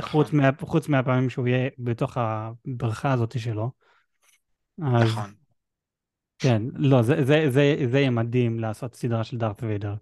[0.00, 0.32] חוץ.
[0.32, 3.70] מה, חוץ מהפעמים שהוא יהיה בתוך הברכה הזאת שלו.
[4.82, 5.39] אז, נכון.
[6.40, 9.94] כן, לא, זה, זה, זה, זה יהיה מדהים לעשות סדרה של דארט ויידר.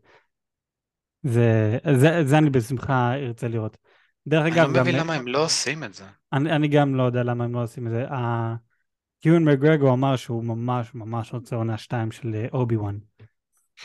[1.22, 3.76] זה, זה, זה אני בשמחה ארצה לראות.
[4.28, 6.04] דרך אגב, אני לא מבין למה הם לא עושים את זה.
[6.32, 8.04] אני, אני גם לא יודע למה הם לא עושים את זה.
[9.20, 12.98] קיון מגרגו אמר שהוא ממש ממש רוצה עונה 2 של אה, אובי וואן.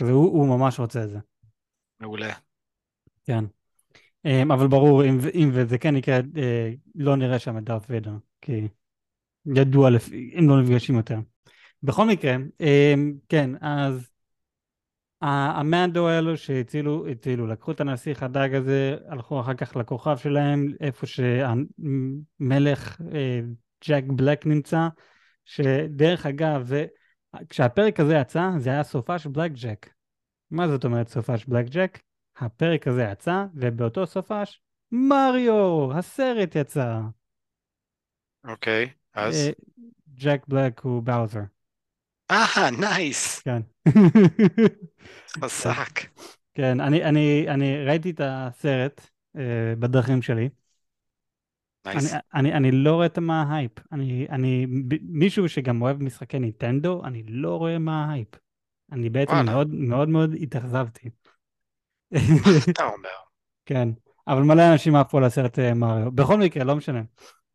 [0.02, 1.20] והוא הוא ממש רוצה את זה.
[2.00, 2.34] מעולה.
[3.26, 3.46] כן.
[4.26, 8.16] אמ, אבל ברור, אם, אם וזה כן יקרה, אה, לא נראה שם את דארט ויידר,
[8.42, 8.68] כי
[9.56, 9.90] ידוע.
[10.40, 11.20] אם לא נפגשים יותר.
[11.84, 14.10] בכל מקרה, אמ, כן, אז
[15.22, 21.06] המאנדו האלו שהצילו, הצילו, לקחו את הנסיך הדג הזה, הלכו אחר כך לכוכב שלהם, איפה
[21.06, 23.40] שהמלך אה,
[23.88, 24.88] ג'ק בלק נמצא,
[25.46, 26.86] שדרך אגב, זה,
[27.50, 29.90] כשהפרק הזה יצא, זה היה סופה של בלק ג'ק.
[30.52, 32.00] מה זאת אומרת סופה של בלק ג'ק?
[32.38, 37.00] הפרק הזה יצא, ובאותו סופש, מריו, הסרט יצא.
[38.48, 39.36] אוקיי, אז?
[39.36, 39.52] אה,
[40.14, 41.53] ג'ק בלק הוא באוזר.
[42.34, 43.40] אה, nice.
[43.40, 43.62] כן.
[45.42, 46.00] חזק.
[46.54, 49.02] כן, אני, אני, אני ראיתי את הסרט
[49.38, 49.40] אה,
[49.80, 50.50] בדרכים שלי.
[51.86, 52.14] nice.
[52.14, 53.72] אני, אני, אני לא רואה את מה ההייפ.
[53.92, 54.66] אני, אני,
[55.02, 58.28] מישהו שגם אוהב משחקי נינטנדו, אני לא רואה מה ההייפ.
[58.92, 59.52] אני בעצם וואלה.
[59.52, 61.10] מאוד מאוד מאוד התאכזבתי.
[62.12, 62.20] מה
[62.70, 63.10] אתה אומר?
[63.66, 63.90] כן,
[64.28, 66.12] אבל מלא אנשים עפו על הסרט אה, מריו.
[66.12, 67.02] בכל מקרה, לא משנה.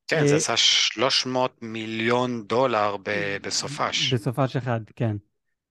[0.09, 2.97] כן, זה אה, עשה 300 מיליון דולר
[3.43, 4.15] בסופש.
[4.15, 5.17] בסופש אחד, כן.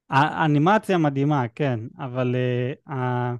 [0.09, 3.35] האנימציה מדהימה, כן, אבל uh, ה-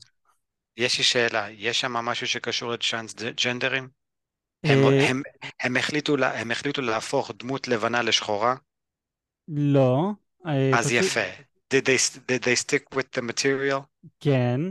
[0.78, 3.90] יש לי שאלה, יש שם משהו שקשור לטרנסג'נדרים?
[4.64, 5.22] הם, אה, הם,
[5.60, 8.56] הם, החליטו, לה- הם החליטו להפוך דמות לבנה לשחורה?
[9.48, 10.14] לא.
[10.46, 11.22] אה, אז יפה.
[11.74, 12.00] Did they,
[12.32, 13.82] did they stick with the material?
[14.20, 14.62] כן.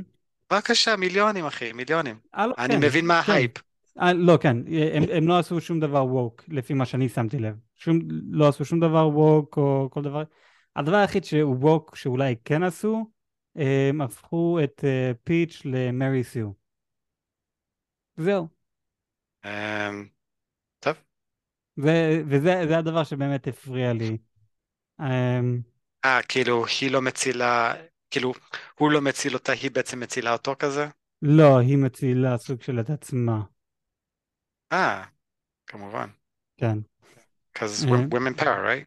[0.53, 2.19] בבקשה, מיליונים אחי, מיליונים.
[2.35, 3.33] אה, לא, אני כן, מבין מה כן.
[3.33, 3.51] ההייפ.
[4.01, 4.57] אה, לא, כן,
[4.95, 7.57] הם, הם לא עשו שום דבר ווק, לפי מה שאני שמתי לב.
[7.77, 7.99] שום,
[8.31, 10.23] לא עשו שום דבר ווק או כל דבר.
[10.77, 13.11] הדבר היחיד שהוא ווק שאולי כן עשו,
[13.57, 16.51] הם הפכו את אה, פיץ' למרי סיו.
[18.17, 18.49] זהו.
[19.45, 20.09] אמ,
[20.81, 20.97] טוב,
[21.77, 24.19] זה, וזה זה הדבר שבאמת הפריע לי.
[25.01, 25.61] אמ,
[26.05, 27.75] אה, כאילו היא לא מצילה,
[28.11, 28.33] כאילו
[28.79, 30.87] הוא לא מציל אותה, היא בעצם מצילה אותו כזה?
[31.23, 33.43] לא, היא מצילה סוג של את עצמה.
[34.73, 35.05] אה,
[35.67, 36.09] כמובן.
[36.57, 36.79] כן.
[37.55, 38.05] Because אה.
[38.11, 38.87] women power, right?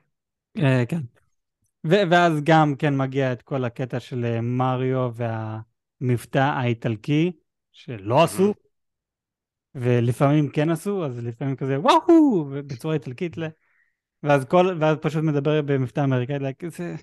[0.64, 1.02] אה, כן.
[1.84, 7.32] ואז גם כן מגיע את כל הקטע של אה, מריו והמבטא האיטלקי,
[7.72, 8.54] שלא עשו,
[9.76, 13.48] ולפעמים כן עשו, אז לפעמים כזה וואו, בצורה איטלקית, ל-
[14.24, 16.96] ואז כל, ואז פשוט מדבר במבטא אמריקאי, like, זה,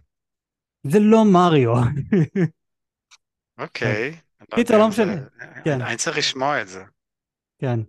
[0.82, 1.74] זה לא מריו.
[3.58, 4.16] אוקיי.
[4.54, 5.14] קיצר, יודע לא משנה.
[5.64, 5.82] כן.
[5.82, 6.84] אני צריך לשמוע את זה.
[7.58, 7.80] כן.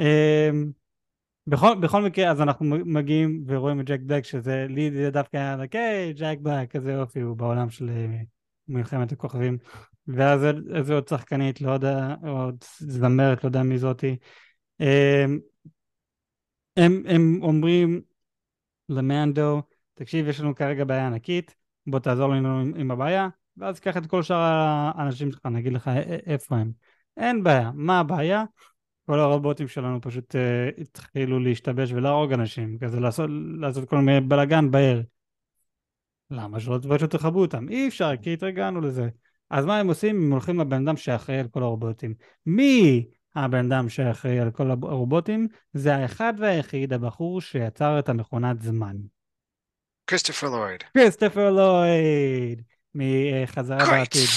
[0.00, 0.70] אמ,
[1.46, 5.78] בכל, בכל מקרה, אז אנחנו מגיעים ורואים את ג'ק בלק, שזה, לי דווקא היה, like,
[5.78, 8.20] היי, ג'ק בלק, איזה יופי, הוא בעולם של אה,
[8.68, 9.58] מלחמת הכוכבים.
[10.06, 10.40] ואז
[10.74, 14.16] איזה עוד שחקנית, לא יודע, עוד זמרת, לא יודע מי זאתי.
[14.80, 15.38] אמ,
[16.76, 18.02] הם, הם אומרים
[18.88, 19.62] למנדו,
[19.94, 21.54] תקשיב, יש לנו כרגע בעיה ענקית,
[21.86, 24.36] בוא תעזור לנו עם, עם הבעיה, ואז קח את כל שאר
[24.96, 25.90] האנשים שלך, נגיד לך
[26.26, 26.72] איפה הם.
[27.16, 28.44] אין בעיה, מה הבעיה?
[29.06, 34.70] כל הרובוטים שלנו פשוט uh, התחילו להשתבש ולהרוג אנשים, כזה לעשות, לעשות כל מיני בלאגן
[34.70, 35.02] בעיר.
[36.30, 37.68] למה שלא פשוט תכבו אותם?
[37.68, 39.08] אי אפשר, כי התרגלנו לזה.
[39.50, 40.16] אז מה הם עושים?
[40.16, 42.14] הם הולכים לבן אדם שאחראי על כל הרובוטים.
[42.46, 45.48] מי הבן אדם שאחראי על כל הרובוטים?
[45.72, 48.96] זה האחד והיחיד, הבחור שיצר את המכונת זמן.
[50.06, 50.82] כריסטופר לויד.
[50.94, 52.62] כריסטופר לויד,
[52.94, 54.28] מחזרה בעתיד.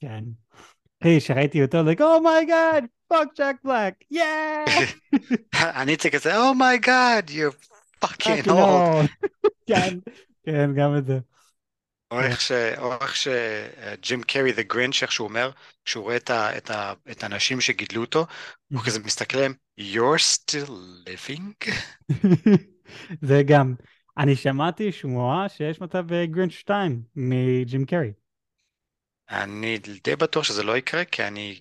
[0.00, 0.24] כן.
[1.02, 4.64] אחי, שראיתי אותו, like, oh my god, fuck ג'ק בלק, yeah!
[5.54, 7.66] אני הייתי כזה, Oh my god, you
[8.04, 9.28] fucking old.
[9.68, 9.98] כן,
[10.46, 11.18] כן, גם את זה.
[12.10, 12.20] או
[13.00, 15.50] איך שג'ים קרי, The Grinch, איך שהוא אומר,
[15.84, 18.26] כשהוא רואה את, האנשים שגידלו אותו,
[18.72, 20.70] הוא כזה מסתכל עליהם, You're still
[21.08, 21.70] living?
[23.28, 23.74] זה גם,
[24.18, 28.12] אני שמעתי שמועה שיש מצב בגרינץ' 2 מג'ים קרי.
[29.30, 31.60] אני די בטוח שזה לא יקרה, כי אני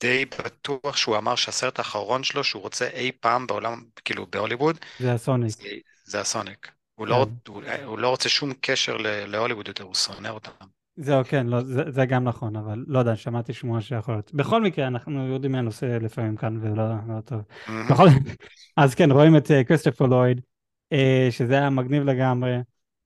[0.00, 5.12] די בטוח שהוא אמר שהסרט האחרון שלו שהוא רוצה אי פעם בעולם, כאילו בהוליווד, זה
[5.12, 5.50] הסוניק.
[5.50, 5.68] זה,
[6.04, 6.70] זה הסוניק.
[6.94, 7.52] הוא לא, כן.
[7.52, 10.50] הוא, הוא לא רוצה שום קשר להוליווד יותר, הוא שונא אותם.
[10.96, 14.34] זהו, כן, לא, זה, זה גם נכון, אבל לא יודע, שמעתי שמועה שיכול להיות.
[14.34, 17.40] בכל מקרה, אנחנו יורדים מהנושא לפעמים כאן, ולא לא טוב.
[17.90, 18.06] בכל...
[18.76, 20.40] אז כן, רואים את אה, כריסטופר לויד,
[20.92, 22.56] אה, שזה היה מגניב לגמרי.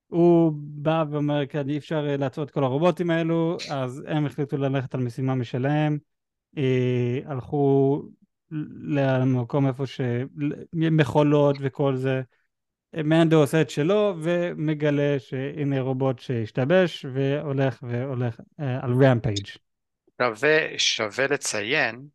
[0.07, 4.57] הוא בא ואומר, כן, אי אפשר אה, לעצור את כל הרובוטים האלו, אז הם החליטו
[4.57, 5.97] ללכת על משימה משלהם.
[6.57, 8.01] אה, הלכו
[8.81, 10.01] למקום איפה ש...
[10.73, 12.21] מכולות וכל זה.
[12.93, 19.47] מנדו עושה את שלו ומגלה שהנה רובוט שהשתבש והולך והולך אה, על rampage.
[20.21, 22.07] שווה, שווה לציין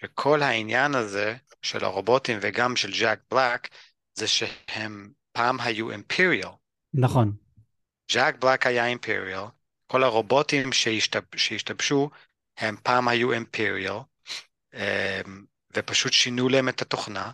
[0.00, 3.68] שכל העניין הזה של הרובוטים וגם של ג'ק בלק,
[4.14, 6.59] זה שהם פעם היו imperial.
[6.94, 7.32] נכון.
[8.12, 9.44] ג'ק בלק היה imperial,
[9.86, 12.10] כל הרובוטים שהשתב, שהשתבשו
[12.56, 13.94] הם פעם היו אימפריאל,
[14.74, 15.44] אמ,
[15.76, 17.30] ופשוט שינו להם את התוכנה,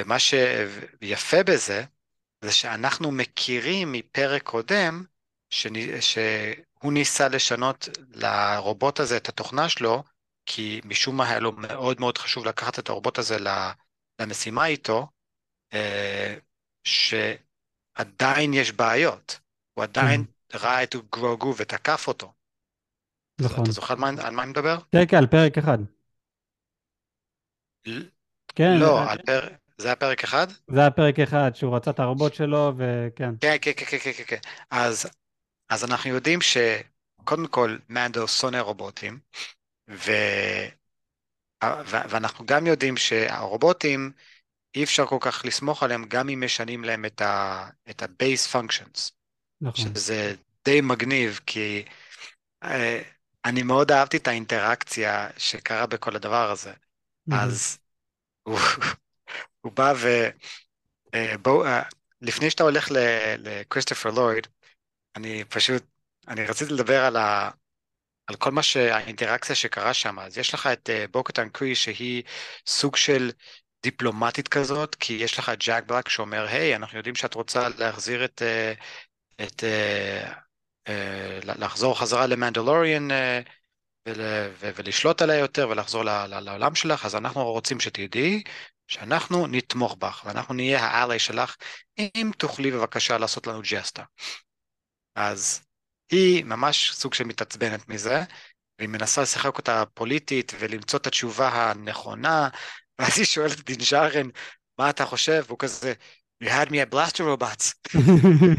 [0.00, 1.84] ומה שיפה בזה,
[2.40, 5.04] זה שאנחנו מכירים מפרק קודם,
[5.50, 10.04] שני, שהוא ניסה לשנות לרובוט הזה את התוכנה שלו,
[10.46, 13.36] כי משום מה היה לו מאוד מאוד חשוב לקחת את הרובוט הזה
[14.20, 15.06] למשימה איתו,
[15.72, 16.34] אה,
[17.98, 19.40] שעדיין יש בעיות.
[19.74, 20.58] הוא עדיין כן.
[20.58, 22.32] ראה את גרוגו ותקף אותו.
[23.40, 23.64] נכון.
[23.64, 24.78] אתה זוכר על מה אני מדבר?
[24.92, 25.78] כן, כן, על פרק אחד.
[28.54, 28.76] כן.
[28.80, 29.52] לא, על פרק...
[29.78, 30.46] זה היה פרק אחד?
[30.70, 33.30] זה היה פרק אחד, שהוא רצה את הרובוט שלו, וכן.
[33.40, 34.36] כן, כן, כן, כן, כן, כן.
[34.70, 35.10] אז,
[35.68, 39.18] אז אנחנו יודעים שקודם כל, מנדו שונא רובוטים.
[39.90, 40.10] ו...
[41.84, 44.12] ואנחנו גם יודעים שהרובוטים,
[44.76, 49.10] אי אפשר כל כך לסמוך עליהם, גם אם משנים להם את ה-base functions.
[49.60, 49.94] נכון.
[49.94, 50.34] שזה
[50.64, 51.84] די מגניב, כי
[52.62, 53.02] אה,
[53.44, 56.72] אני מאוד אהבתי את האינטראקציה שקרה בכל הדבר הזה.
[56.72, 57.34] Mm-hmm.
[57.34, 57.78] אז
[58.42, 58.58] הוא,
[59.60, 60.08] הוא בא ו...
[61.14, 61.82] אה, בואו, אה,
[62.20, 62.88] לפני שאתה הולך
[63.38, 64.46] לכריסטופר לויד,
[65.16, 65.84] אני פשוט,
[66.28, 67.50] אני רציתי לדבר על, ה,
[68.26, 70.18] על כל מה שהאינטראקציה שקרה שם.
[70.18, 72.22] אז יש לך את בוקטן קרי שהיא
[72.66, 73.30] סוג של
[73.82, 78.24] דיפלומטית כזאת, כי יש לך את ג'אק בלק שאומר, היי, אנחנו יודעים שאת רוצה להחזיר
[78.24, 80.30] את, uh, את uh,
[80.88, 83.08] uh, לחזור חזרה למנדלוריאן
[84.60, 88.42] ולשלוט עליה יותר ולחזור לעולם שלך, אז אנחנו רוצים שתדעי
[88.88, 91.56] שאנחנו נתמוך בך ואנחנו נהיה האלי שלך,
[91.98, 94.04] אם תוכלי בבקשה לעשות לנו ג'סטה.
[95.14, 95.62] אז
[96.10, 98.22] היא ממש סוג של מתעצבנת מזה,
[98.78, 102.48] והיא מנסה לשחק אותה פוליטית ולמצוא את התשובה הנכונה,
[102.98, 104.28] ואז היא שואלת את דינג'ארן,
[104.78, 105.44] מה אתה חושב?
[105.46, 105.92] והוא כזה,
[106.44, 107.74] you had me at blaster robots.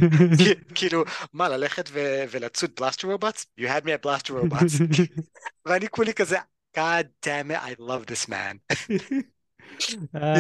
[0.76, 1.89] כאילו, מה, ללכת
[2.32, 3.46] ולצוד blaster robots?
[3.60, 4.84] You had me at blaster robots.
[5.65, 6.38] ואני כולי כזה,
[6.78, 8.76] God damn it, I love this man.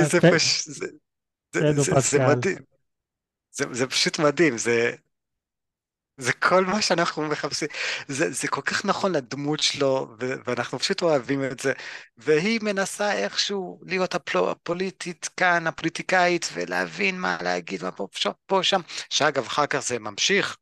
[0.03, 0.73] זה פשוט,
[1.99, 2.57] זה מדהים.
[3.51, 4.95] זה פשוט מדהים, זה...
[6.17, 7.67] זה כל מה שאנחנו מחפשים,
[8.07, 11.73] זה, זה כל כך נכון לדמות שלו, ו- ואנחנו פשוט אוהבים את זה,
[12.17, 18.81] והיא מנסה איכשהו להיות הפוליטית כאן, הפוליטיקאית, ולהבין מה להגיד, מה פה, שם, פה, שם,
[19.09, 20.57] שאגב, אחר כך זה ממשיך,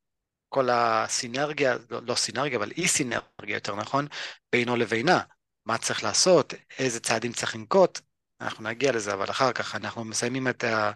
[0.49, 4.07] כל הסינרגיה, לא, לא סינרגיה, אבל אי סינרגיה יותר נכון,
[4.51, 5.19] בינו לבינה,
[5.65, 7.99] מה צריך לעשות, איזה צעדים צריך לנקוט,
[8.41, 10.91] אנחנו נגיע לזה, אבל אחר כך אנחנו מסיימים את, ה,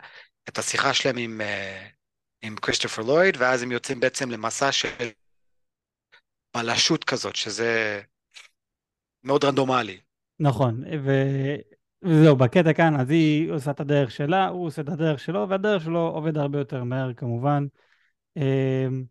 [0.49, 1.41] את השיחה שלהם עם...
[2.41, 5.09] עם כריסטופר לויד, ואז הם יוצאים בעצם למסע של
[6.57, 8.01] בלשות כזאת, שזה
[9.23, 9.97] מאוד רנדומלי.
[10.39, 11.11] נכון, ו...
[12.03, 15.83] וזהו, בקטע כאן, אז היא עושה את הדרך שלה, הוא עושה את הדרך שלו, והדרך
[15.83, 17.65] שלו עובד הרבה יותר מהר כמובן.
[18.37, 19.03] אמ,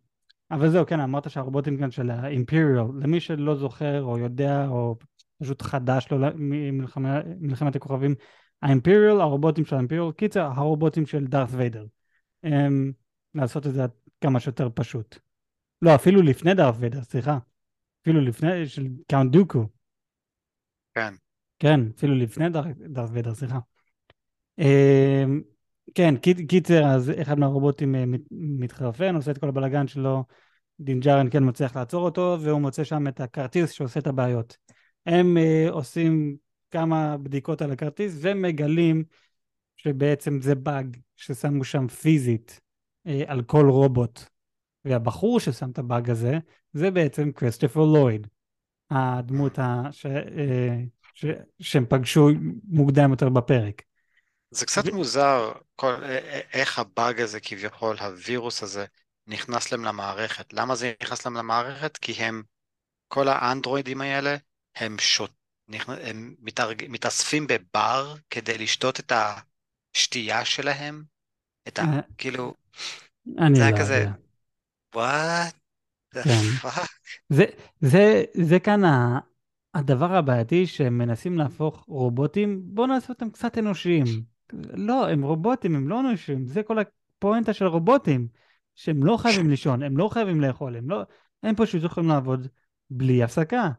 [0.51, 4.95] אבל זהו, כן, אמרת שהרובוטים כאן של האימפריאל, למי שלא זוכר או יודע או
[5.41, 8.15] פשוט חדש לו ממלחמת הכוכבים,
[8.61, 11.85] ה imperial, הרובוטים של ה imperial, קיצר, הרובוטים של דארת ויידר.
[13.35, 13.81] לעשות את זה
[14.21, 15.19] כמה שיותר פשוט.
[15.81, 17.37] לא, אפילו לפני דארת ויידר, סליחה.
[18.01, 19.65] אפילו לפני, של קאונט דוקו.
[20.93, 21.13] כן.
[21.59, 22.45] כן, אפילו לפני
[22.89, 23.59] דארת ויידר, סליחה.
[24.59, 25.41] אמ,
[25.95, 26.15] כן,
[26.47, 30.23] קיצר, אז אחד מהרובוטים אה, מתחרפן, עושה את כל הבלאגן שלו,
[30.79, 34.57] דינג'ארן כן מצליח לעצור אותו, והוא מוצא שם את הכרטיס שעושה את הבעיות.
[35.05, 36.35] הם uh, עושים
[36.71, 39.03] כמה בדיקות על הכרטיס ומגלים
[39.77, 42.68] שבעצם זה באג ששמו שם פיזית אה,
[43.27, 44.19] על כל רובוט.
[44.85, 46.33] והבחור ששם את הבאג הזה,
[46.73, 48.27] זה בעצם כריסטופר לויד,
[48.91, 49.83] הדמות ה...
[49.91, 50.05] ש...
[50.05, 50.77] אה,
[51.13, 51.25] ש...
[51.59, 52.29] שהם פגשו
[52.63, 53.81] מוקדם יותר בפרק.
[54.51, 54.95] זה קצת ו...
[54.95, 55.93] מוזר כל...
[56.53, 58.85] איך הבאג הזה כביכול, הווירוס הזה,
[59.27, 60.53] נכנס להם למערכת.
[60.53, 61.97] למה זה נכנס להם למערכת?
[61.97, 62.43] כי הם,
[63.07, 64.35] כל האנדרואידים האלה,
[64.75, 65.31] הם, שוט...
[65.87, 66.85] הם מתארג...
[66.89, 69.11] מתאספים בבר כדי לשתות את
[69.95, 71.03] השתייה שלהם,
[71.67, 71.81] את ה...
[71.81, 71.99] אה.
[72.17, 72.53] כאילו...
[73.37, 74.07] אני זה לא היה כזה,
[74.95, 75.53] וואט?
[76.11, 76.19] כן.
[77.29, 77.45] זה,
[77.79, 79.19] זה, זה כאן ה,
[79.73, 84.05] הדבר הבעייתי שהם מנסים להפוך רובוטים, בואו נעשה אותם קצת אנושיים.
[84.73, 88.27] לא, הם רובוטים, הם לא אנושיים, זה כל הפואנטה של רובוטים,
[88.75, 91.01] שהם לא חייבים לישון, הם לא חייבים לאכול, הם לא,
[91.43, 92.47] הם פשוט יכולים לעבוד
[92.89, 93.69] בלי הפסקה.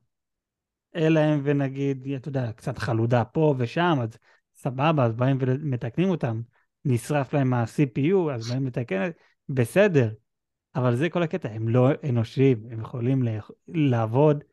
[0.96, 4.08] אלא אם ונגיד, אתה יודע, קצת חלודה פה ושם, אז
[4.54, 6.40] סבבה, אז באים ומתקנים אותם.
[6.84, 9.10] נשרף להם ה-CPU, אז באים לתקן,
[9.48, 10.10] בסדר.
[10.74, 13.22] אבל זה כל הקטע, הם לא אנושיים, הם יכולים
[13.68, 14.44] לעבוד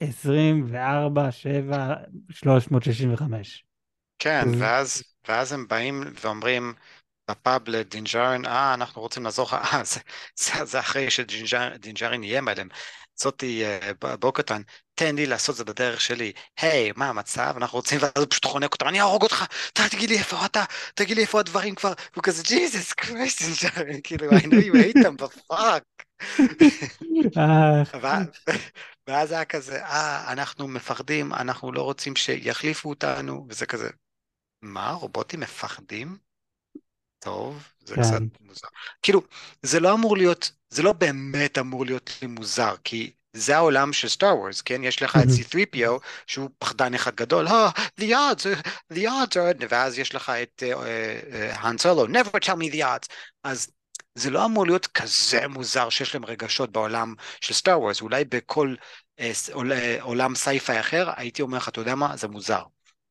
[0.00, 1.94] 24, 7,
[2.30, 3.64] 365.
[4.18, 6.74] כן, ואז, ואז הם באים ואומרים,
[7.30, 10.00] בפאב לדינג'רן, אה, אנחנו רוצים לעזור לך, אה, זה,
[10.36, 12.68] זה, זה אחרי שדינג'רן איים עליהם.
[13.16, 14.62] זאתי אה, בו קטאן,
[14.94, 16.32] תן לי לעשות את זה בדרך שלי.
[16.60, 17.54] היי, מה המצב?
[17.56, 20.64] אנחנו רוצים, ואז הוא פשוט חונק אותם, אני אהרוג אותך, תגיד לי איפה אתה,
[20.94, 21.92] תגיד לי איפה הדברים כבר.
[22.14, 23.42] הוא כזה, Jesus Christ,
[24.04, 26.04] כאילו, I know you hate them, but fuck.
[27.38, 28.22] אה,
[29.06, 33.88] ואז היה כזה, אה, אנחנו מפחדים, אנחנו לא רוצים שיחליפו אותנו, וזה כזה,
[34.62, 36.18] מה, רובוטים מפחדים?
[37.18, 38.02] טוב, זה כן.
[38.02, 38.68] קצת מוזר.
[39.02, 39.22] כאילו,
[39.62, 44.08] זה לא אמור להיות, זה לא באמת אמור להיות לי מוזר, כי זה העולם של
[44.08, 44.84] סטאר וורס, כן?
[44.84, 47.68] יש לך את C3PO, שהוא פחדן אחד גדול, אה,
[48.00, 48.58] the odds,
[48.92, 50.62] the odds are, ואז יש לך את
[51.52, 53.06] האן סולו, never tell me the odds.
[53.44, 53.68] אז
[54.14, 58.74] זה לא אמור להיות כזה מוזר שיש להם רגשות בעולם של סטאר וורס, אולי בכל
[59.20, 59.32] אה,
[60.00, 62.62] עולם sci-fi אחר, הייתי אומר לך, אתה יודע מה, זה מוזר.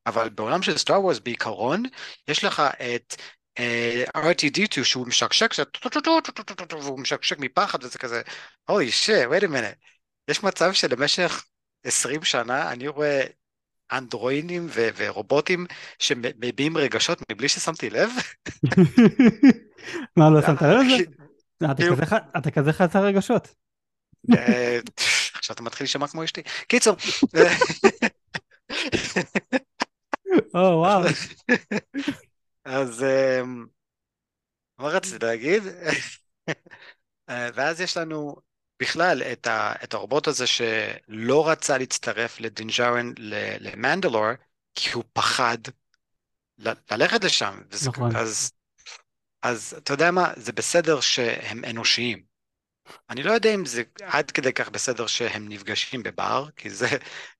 [0.06, 1.82] אבל בעולם של סטאר וורס בעיקרון,
[2.28, 2.62] יש לך
[2.94, 3.14] את
[3.58, 5.50] אה, R2D2 שהוא משקשק,
[6.70, 8.22] והוא משקשק מפחד וזה כזה,
[8.68, 9.76] הולי שי, wait a minute.
[10.28, 11.44] יש מצב שלמשך
[11.84, 13.22] 20 שנה אני רואה
[13.92, 15.66] אנדרואידים ו- ורובוטים
[15.98, 18.10] שמביעים רגשות מבלי ששמתי לב?
[20.16, 20.80] מה, לא שמת לב?
[20.88, 21.96] כאילו-
[22.38, 23.48] אתה כזה חסר רגשות.
[24.36, 24.78] אה,
[25.34, 26.42] עכשיו אתה מתחיל להישמע כמו אשתי.
[26.68, 26.96] קיצור.
[27.36, 27.56] אה,
[30.54, 31.02] או וואו.
[32.66, 33.66] אז אמ,
[34.78, 35.62] מה רציתי להגיד?
[37.28, 38.36] אה, ואז יש לנו
[38.82, 43.12] בכלל את, ה, את הרובוט הזה שלא רצה להצטרף לדינג'רן
[43.60, 44.26] למנדלור,
[44.74, 45.58] כי הוא פחד
[46.58, 47.60] ל- ללכת לשם.
[47.70, 48.16] וזה, נכון.
[48.16, 48.52] אז,
[49.42, 52.24] אז אתה יודע מה, זה בסדר שהם אנושיים.
[53.10, 56.86] אני לא יודע אם זה עד כדי כך בסדר שהם נפגשים בבר, כי זה,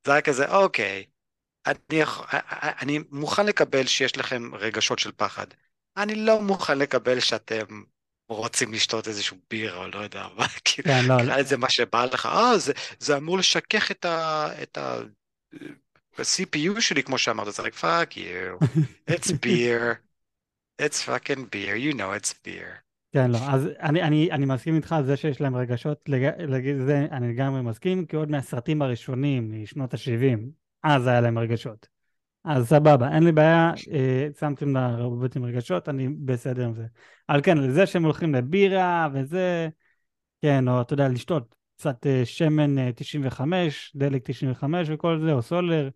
[0.07, 1.07] זה היה כזה, אוקיי,
[1.67, 2.35] אני, יכ-
[2.83, 5.47] אני מוכן לקבל שיש לכם רגשות של פחד.
[5.97, 7.83] אני לא מוכן לקבל שאתם
[8.29, 12.05] רוצים לשתות איזשהו ביר או לא יודע מה, כאילו, כן, לא, קרא לזה מה שבא
[12.05, 14.49] לך, אה, זה, זה אמור לשכך את ה...
[14.62, 14.99] את ה...
[16.19, 18.67] ה-CPU שלי, כמו שאמרת, זה like, fuck you,
[19.11, 20.01] it's beer,
[20.83, 22.83] it's fucking beer, you know it's beer.
[23.12, 26.31] כן, לא, אז אני, אני, אני מסכים איתך על זה שיש להם רגשות, לג...
[26.39, 26.79] לג...
[26.87, 30.39] זה אני לגמרי מסכים, כי עוד מהסרטים הראשונים משנות ה-70,
[30.87, 31.89] אז היה להם רגשות.
[32.45, 36.87] אז סבבה, אין לי בעיה, אה, שמתם לרובוטים רגשות, אני בסדר עם זה.
[37.28, 39.68] אבל כן, לזה שהם הולכים לבירה וזה,
[40.43, 45.43] כן, או אתה יודע, לשתות קצת אה, שמן אה, 95, דלק 95 וכל זה, או
[45.43, 45.89] סולר,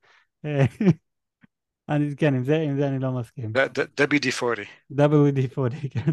[0.44, 0.64] אה,
[1.88, 3.52] אני, כן, עם זה, עם זה אני לא מסכים.
[3.52, 4.66] ד- WD-40.
[4.92, 6.12] WD-40, כן.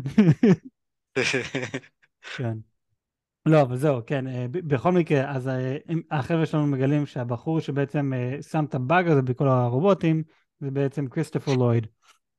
[2.38, 2.57] כן.
[3.47, 5.77] לא, אבל זהו, כן, אה, בכל מקרה, אז אה,
[6.11, 10.23] החבר'ה שלנו מגלים שהבחור שבעצם אה, שם את הבאג הזה בכל הרובוטים,
[10.59, 11.87] זה בעצם כריסטופר לויד.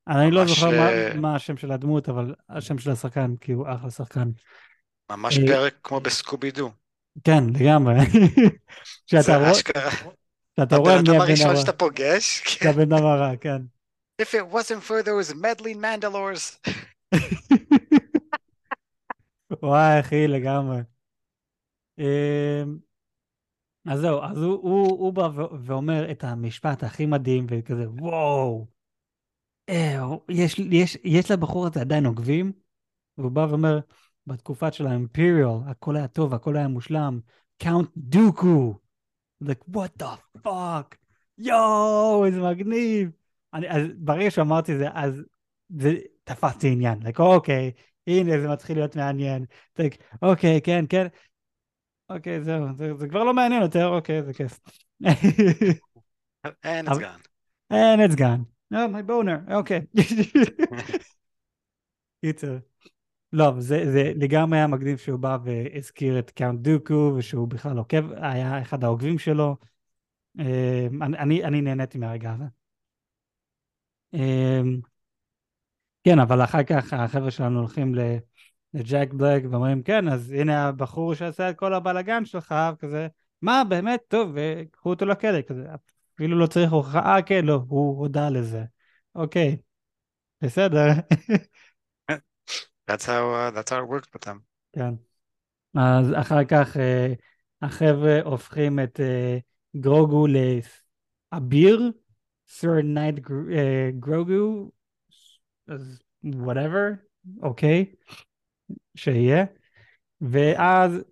[0.08, 3.90] אני לא זוכר מה, מה השם של הדמות, אבל השם של השחקן, כי הוא אחלה
[3.90, 4.28] שחקן.
[5.12, 6.70] ממש פרק כמו בסקובי דו.
[7.24, 7.94] כן, לגמרי.
[9.10, 9.90] זה אשכרה.
[10.54, 13.62] כשאתה רואה הבן מי אדם הבן הראשון הרע, שאתה פוגש, זה הבן אדם הרע, כן.
[14.22, 16.70] If it wasn't for those meddling Mandalores.
[19.62, 20.78] וואי, אחי, לגמרי.
[21.98, 22.78] אמ,
[23.86, 25.28] אז זהו, אז הוא, הוא, הוא בא
[25.60, 28.66] ואומר את המשפט הכי מדהים, וכזה, וואו,
[29.68, 32.52] אה, יש, יש, יש לבחור הזה עדיין עוקבים?
[33.18, 33.78] והוא בא ואומר,
[34.26, 37.20] בתקופה של האימפריאל, הכל היה טוב, הכל היה מושלם,
[37.58, 38.74] קאונט דוקו.
[39.44, 40.96] like, what the fuck?
[41.38, 43.10] יואו, איזה מגניב.
[43.54, 45.22] אני, אז ברגע שאמרתי זה, אז
[45.68, 45.94] זה
[46.24, 46.98] תפסתי עניין.
[47.02, 47.72] like, אוקיי,
[48.06, 49.44] הנה, זה מתחיל להיות מעניין.
[49.80, 51.06] like, אוקיי, כן, כן.
[52.10, 54.60] אוקיי, זהו, זה, זה כבר לא מעניין יותר, אוקיי, זה כיף.
[55.06, 55.10] And
[56.86, 57.22] it's אבל- gone.
[57.72, 58.44] And it's gone.
[58.74, 59.80] Oh, my boner, אוקיי.
[62.24, 62.58] קיצר.
[63.32, 68.12] לא, זה, זה לגמרי היה מגניב שהוא בא והזכיר את קאונט דוקו, ושהוא בכלל עוקב,
[68.12, 69.56] היה אחד העוקבים שלו.
[70.40, 72.44] אה, אני, אני, נהניתי מהרגע הזה.
[74.14, 74.60] אה,
[76.04, 78.16] כן, אבל אחר כך החבר'ה שלנו הולכים ל-
[78.74, 83.08] לג'ק בלק ואומרים, כן, אז הנה הבחור שעשה את כל הבלאגן שלך, כזה,
[83.42, 84.00] מה, באמת?
[84.08, 85.66] טוב, וקחו אותו לכלא, כזה,
[86.14, 88.64] אפילו לא צריך הוכחה, אה, כן, לא, הוא הודה לזה.
[89.14, 89.56] אוקיי,
[90.42, 90.88] בסדר.
[92.90, 94.38] That's how, uh, that's how it works with them.
[94.72, 94.94] כן.
[95.74, 97.12] אז אחר כך אה,
[97.62, 99.38] החבר'ה הופכים את אה,
[99.76, 100.26] גרוגו
[101.32, 101.92] לאביר,
[102.48, 103.18] Sir Knight
[103.52, 104.70] אה, גרוגו,
[105.68, 106.96] אז whatever,
[107.42, 107.92] אוקיי,
[108.98, 109.44] שיהיה.
[110.20, 111.04] ואז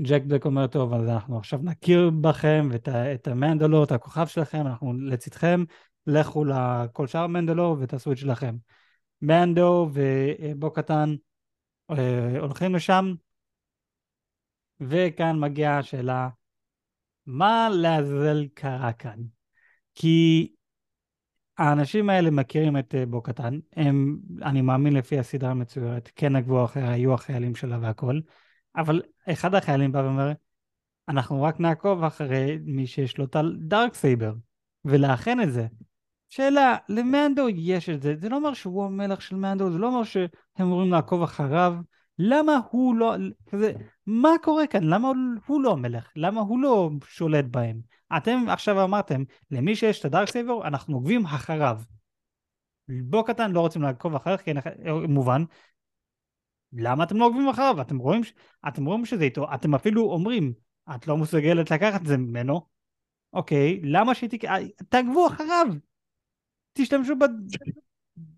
[0.00, 4.66] ג'ק בלק אומר, טוב, אז אנחנו עכשיו נכיר בכם ואת את המנדלור, את הכוכב שלכם,
[4.66, 5.64] אנחנו לצדכם,
[6.06, 8.56] לכו לכל שאר המנדלור ותעשו את שלכם.
[9.22, 11.14] מנדו ובו קטן
[11.90, 13.14] אה, הולכים לשם,
[14.80, 16.28] וכאן מגיעה השאלה,
[17.26, 19.18] מה לעזאזל קרה כאן?
[19.94, 20.52] כי
[21.58, 26.64] האנשים האלה מכירים את אה, בו קטן, הם, אני מאמין לפי הסדרה המצוירת, כן עקבו
[26.64, 28.20] אחריה, היו החיילים שלה והכל,
[28.76, 29.02] אבל
[29.32, 30.32] אחד החיילים בא ואומר,
[31.08, 34.34] אנחנו רק נעקוב אחרי מי שיש לו את ה dark saber,
[34.84, 35.66] ולאחן את זה.
[36.28, 40.04] שאלה, למנדו יש את זה, זה לא אומר שהוא המלך של מנדו, זה לא אומר
[40.04, 40.28] שהם
[40.60, 41.74] אמורים לעקוב אחריו,
[42.18, 43.14] למה הוא לא,
[43.46, 43.72] כזה,
[44.06, 44.84] מה קורה כאן?
[44.84, 45.12] למה
[45.46, 46.12] הוא לא המלך?
[46.16, 47.80] למה הוא לא שולט בהם?
[48.16, 51.80] אתם עכשיו אמרתם, למי שיש את ה dark saber, אנחנו עוקבים אחריו.
[52.88, 54.50] בו קטאן לא רוצים לעקוב אחריך, כי
[55.08, 55.42] מובן.
[56.72, 57.80] למה אתם לא עוקבים אחריו?
[57.80, 58.22] אתם רואים,
[58.68, 60.52] אתם רואים שזה איתו, אתם אפילו אומרים,
[60.94, 62.66] את לא מסוגלת לקחת את זה ממנו.
[63.32, 64.44] אוקיי, למה שהיא תק...
[64.88, 65.66] תעקבו אחריו.
[66.72, 67.24] תשתמשו ב...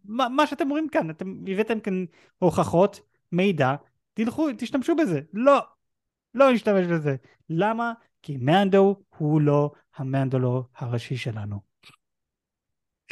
[0.05, 2.05] מה, מה שאתם רואים כאן, אתם הבאתם כאן
[2.39, 3.01] הוכחות,
[3.33, 3.75] מידע,
[4.15, 5.21] תלכו, תשתמשו בזה.
[5.33, 5.59] לא,
[6.35, 7.17] לא נשתמש בזה.
[7.51, 7.93] למה?
[8.23, 11.61] כי מנדו הוא לא המנדלו הראשי שלנו.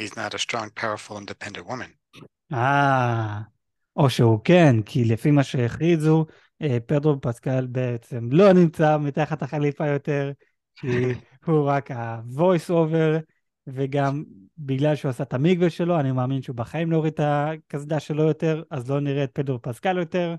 [0.00, 2.22] He's not a strong, powerful, independent woman.
[2.52, 3.40] אה,
[3.96, 6.26] או שהוא כן, כי לפי מה שהכריזו,
[6.62, 10.32] אה, פדרו פסקל בעצם לא נמצא מתחת החליפה יותר,
[10.74, 10.86] כי
[11.46, 13.20] הוא רק ה-voice over,
[13.66, 14.24] וגם
[14.58, 18.22] בגלל שהוא עשה את המקווה שלו, אני מאמין שהוא בחיים לא הוריד את הקסדה שלו
[18.22, 20.34] יותר, אז לא נראה את פדרו פסקל יותר,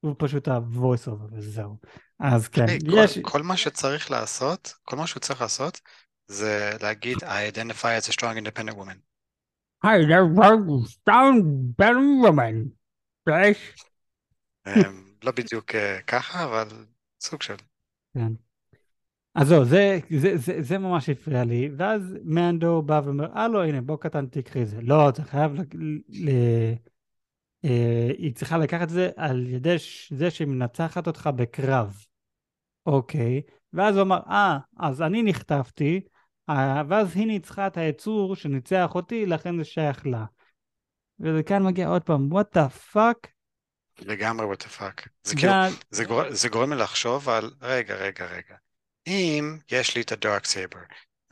[0.00, 1.76] הוא פשוט ה-voice over וזהו.
[2.18, 3.18] אז כן, hey, יש...
[3.18, 5.80] כל, כל מה שצריך לעשות, כל מה שהוא צריך לעשות,
[6.26, 8.98] זה להגיד I identify as a strong independent woman.
[9.84, 12.80] I identify as strong independent woman.
[15.24, 16.68] לא בדיוק אה, ככה, אבל
[17.20, 17.54] סוג של.
[18.14, 18.32] כן.
[19.34, 23.80] אז זהו, זה, זה, זה, זה ממש הפריע לי, ואז מנדו בא ואומר, לא, הנה,
[23.80, 24.80] בוא קטן תקחי זה.
[24.82, 26.30] לא, אתה חייב, ל, ל,
[27.64, 29.76] אה, היא צריכה לקחת את זה על ידי
[30.10, 32.04] זה שהיא מנצחת אותך בקרב.
[32.86, 36.00] אוקיי, ואז הוא אמר, אה, אז אני נחטפתי,
[36.48, 40.24] אה, ואז היא ניצחה את היצור שניצח אותי, לכן זה שייך לה.
[41.20, 43.28] וכאן מגיע עוד פעם, what the fuck?
[44.02, 45.08] לגמרי what the fuck.
[45.22, 45.52] זה, כאילו,
[45.90, 46.22] זה, גור...
[46.30, 48.56] זה גורם לי לחשוב על, רגע, רגע, רגע.
[49.06, 50.80] אם יש לי את הדארק סייבר,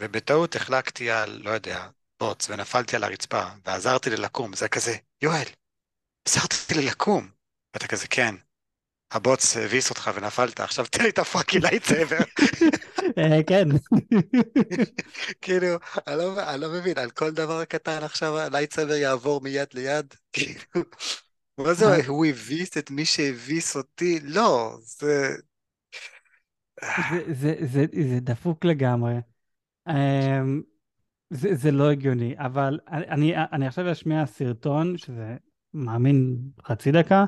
[0.00, 1.88] ובטעות החלקתי על, לא יודע,
[2.20, 5.46] בוץ, ונפלתי על הרצפה, ועזרתי לי לקום, זה כזה, יואל,
[6.28, 7.28] עזרת לי לקום.
[7.74, 8.34] ואתה כזה, כן,
[9.12, 12.18] הבוץ הביס אותך ונפלת, עכשיו תן לי את ה fucking lightsaber.
[13.18, 13.68] אה, כן.
[15.42, 15.66] כאילו,
[16.06, 20.14] לא אני לא מבין, על כל דבר קטן עכשיו ה lightsaber יעבור מיד ליד?
[20.32, 20.84] כאילו,
[21.58, 22.06] מה זה.
[22.06, 24.20] הוא הביס את מי שהביס אותי?
[24.22, 25.36] לא, זה...
[27.30, 29.14] זה דפוק לגמרי.
[29.88, 30.62] אמ,
[31.30, 35.36] זה, זה לא הגיוני, אבל אני, אני עכשיו אשמיע סרטון, שזה
[35.74, 37.24] מאמין חצי דקה,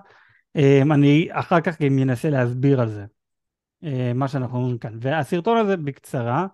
[0.56, 3.04] אמ, אני אחר כך גם אנסה להסביר על זה,
[3.82, 4.98] אמ, מה שאנחנו אומרים כאן.
[5.00, 6.46] והסרטון הזה בקצרה,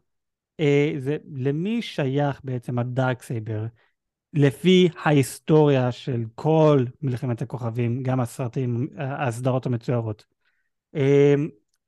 [0.61, 3.67] אה, זה למי שייך בעצם הדארק סייבר,
[4.33, 10.25] לפי ההיסטוריה של כל מלחמת הכוכבים, גם הסרטים, הסדרות המצוירות.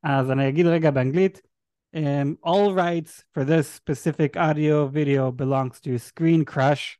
[0.02, 1.40] אז אני אגיד רגע באנגלית,
[2.44, 6.98] all rights for this specific audio video belongs to Screen Crush.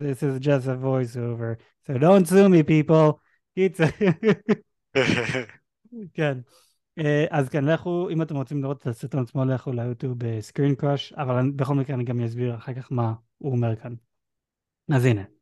[0.00, 1.56] This is just a voiceover,
[1.86, 3.12] so don't sue me people.
[6.14, 6.38] כן.
[7.30, 11.50] אז כן, לכו, אם אתם רוצים לראות את הסרטון עצמו, לכו ליוטיוב סקרין קראש, אבל
[11.56, 13.94] בכל מקרה אני גם אסביר אחר כך מה הוא אומר כאן.
[14.92, 15.35] אז הנה.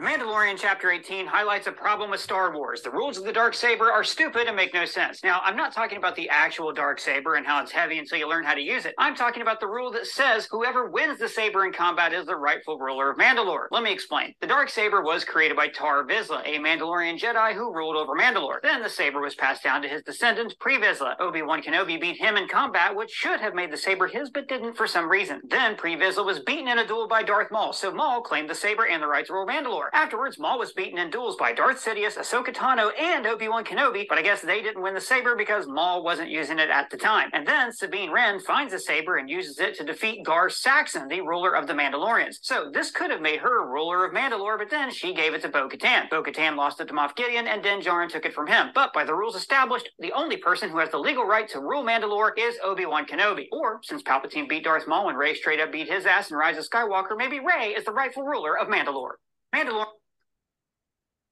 [0.00, 2.82] The Mandalorian Chapter 18 highlights a problem with Star Wars.
[2.82, 5.22] The rules of the Dark Saber are stupid and make no sense.
[5.22, 8.28] Now, I'm not talking about the actual Dark Saber and how it's heavy until you
[8.28, 8.94] learn how to use it.
[8.98, 12.34] I'm talking about the rule that says whoever wins the saber in combat is the
[12.34, 13.68] rightful ruler of Mandalore.
[13.70, 14.34] Let me explain.
[14.40, 18.60] The Dark Saber was created by Tar Vizsla, a Mandalorian Jedi who ruled over Mandalore.
[18.62, 21.20] Then the saber was passed down to his descendant, Pre Vizsla.
[21.20, 24.76] Obi-Wan Kenobi beat him in combat, which should have made the saber his, but didn't
[24.76, 25.40] for some reason.
[25.48, 28.56] Then Pre Vizsla was beaten in a duel by Darth Maul, so Maul claimed the
[28.56, 29.83] saber and the right to rule Mandalore.
[29.92, 34.18] Afterwards, Maul was beaten in duels by Darth Sidious, Ahsoka Tano, and Obi-Wan Kenobi, but
[34.18, 37.30] I guess they didn't win the saber because Maul wasn't using it at the time.
[37.32, 41.20] And then Sabine Wren finds the saber and uses it to defeat Gar Saxon, the
[41.20, 42.36] ruler of the Mandalorians.
[42.42, 45.48] So this could have made her ruler of Mandalore, but then she gave it to
[45.48, 46.08] Bo-Katan.
[46.10, 48.70] Bo-Katan lost it to Moff Gideon, and Din Djarin took it from him.
[48.74, 51.84] But by the rules established, the only person who has the legal right to rule
[51.84, 53.48] Mandalore is Obi-Wan Kenobi.
[53.52, 56.56] Or, since Palpatine beat Darth Maul and Rey straight up beat his ass and Rise
[56.56, 59.14] of Skywalker, maybe Rey is the rightful ruler of Mandalore.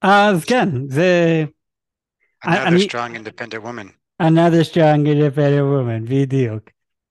[0.03, 1.45] אז כן, זה...
[2.45, 2.87] Another אני...
[2.87, 3.89] strong independent woman.
[4.23, 6.63] Another strong independent woman, בדיוק.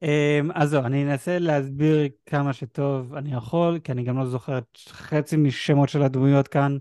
[0.03, 4.59] Um, אז זהו, אני אנסה להסביר כמה שטוב אני יכול, כי אני גם לא זוכר
[4.87, 6.77] חצי משמות של הדמויות כאן.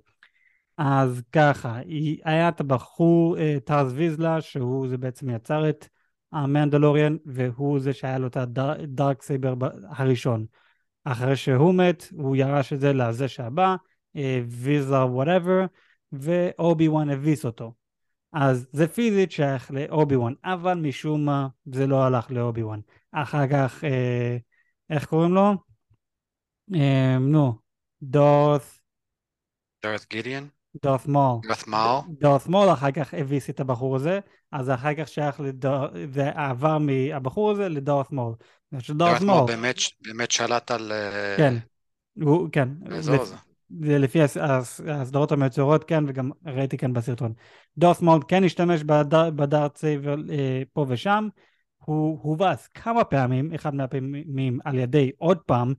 [0.79, 5.89] אז ככה, היא- היה את הבחור אה, טאר ויזלה, שהוא זה בעצם יצר את
[6.33, 9.55] המנדלוריאן, והוא זה שהיה לו את ה Darksaber
[9.89, 10.47] הראשון.
[11.05, 13.77] אחרי שהוא מת, הוא ירש את זה לזה שהבא,
[14.49, 15.65] ויזלה whatever,
[16.13, 17.73] ואובי וואן הביס אותו.
[18.33, 22.81] אז זה פיזית שייך לאובי וואן, אבל משום מה זה לא הלך לאובי וואן.
[23.13, 24.37] אחר כך, אה,
[24.91, 25.53] איך קוראים לו?
[26.75, 27.55] אה, נו,
[28.03, 28.63] דארת,
[29.83, 30.47] דארת גידיאן?
[30.83, 31.41] דארת מול.
[31.49, 32.01] דארת מאל?
[32.09, 34.21] דארת מול אחר כך הביס את הבחור הזה,
[34.53, 38.35] אז אחר כך שייך לדארת, זה עבר מהבחור הזה לדארת מול.
[38.73, 40.93] מאל מול, באמת, באמת שלט על...
[40.93, 41.55] אה, כן,
[42.23, 43.37] הוא, כן, האזור לפ- הזה.
[43.85, 47.33] זה לפי הס- הס- הסדרות המצוירות, כן, וגם ראיתי כאן בסרטון.
[47.79, 51.29] דארת מול כן השתמש בד- ב Darksaber אה, פה ושם,
[51.85, 55.75] הוא הובס כמה פעמים, אחד מהפעמים על ידי עוד פעם,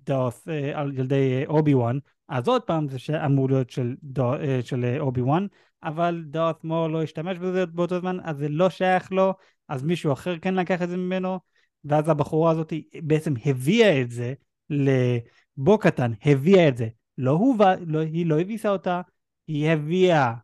[0.00, 4.22] דארת, אה, על ידי אה, אובי וואן, אז עוד פעם זה שאמור להיות של, דא-
[4.42, 5.46] אה, של אה, אובי וואן,
[5.82, 9.34] אבל דארת מול לא השתמש בזה באותו זמן, אז זה לא שייך לו,
[9.68, 11.38] אז מישהו אחר כך לקח את זה ממנו,
[11.84, 12.72] ואז הבחורה הזאת
[13.02, 14.34] בעצם הביאה את זה
[14.70, 16.88] לבו קטן, הביאה את זה.
[17.18, 17.56] לא הוא,
[17.86, 19.00] לא, היא לא הביסה אותה,
[19.46, 20.34] היא הביאה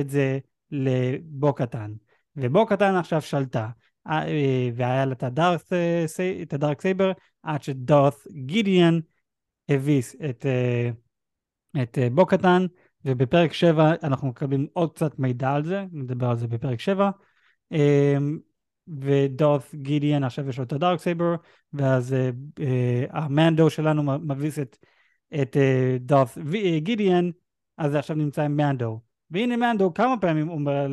[0.00, 0.38] את זה
[0.70, 1.92] לבו קטן.
[2.36, 3.68] ובו קטן עכשיו שלטה,
[4.06, 4.24] אה,
[4.76, 5.14] והיה לה
[5.72, 6.04] אה,
[6.42, 7.12] את הדארק סייבר,
[7.42, 8.98] עד שדארת גידיאן
[9.68, 10.90] הביס את, אה,
[11.82, 12.66] את בו קטן,
[13.04, 17.10] ובפרק 7 אנחנו מקבלים עוד קצת מידע על זה, נדבר על זה בפרק 7.
[19.00, 21.34] ודארת גידיאן עכשיו יש לו את הדארק סייבר,
[21.72, 22.14] ואז
[23.10, 24.76] המנדו שלנו מביס את,
[25.34, 27.30] את אה, דארת אה, גידיאן,
[27.78, 29.00] אז זה עכשיו נמצא עם מנדו.
[29.30, 30.86] והנה מנדו כמה פעמים אומר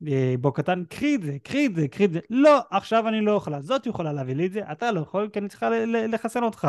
[0.00, 2.20] לבו קטן, קחי את זה, קחי את זה, קחי את זה.
[2.30, 5.38] לא, עכשיו אני לא יכולה, זאת יכולה להביא לי את זה, אתה לא יכול, כי
[5.38, 6.68] אני צריכה לחסן אותך.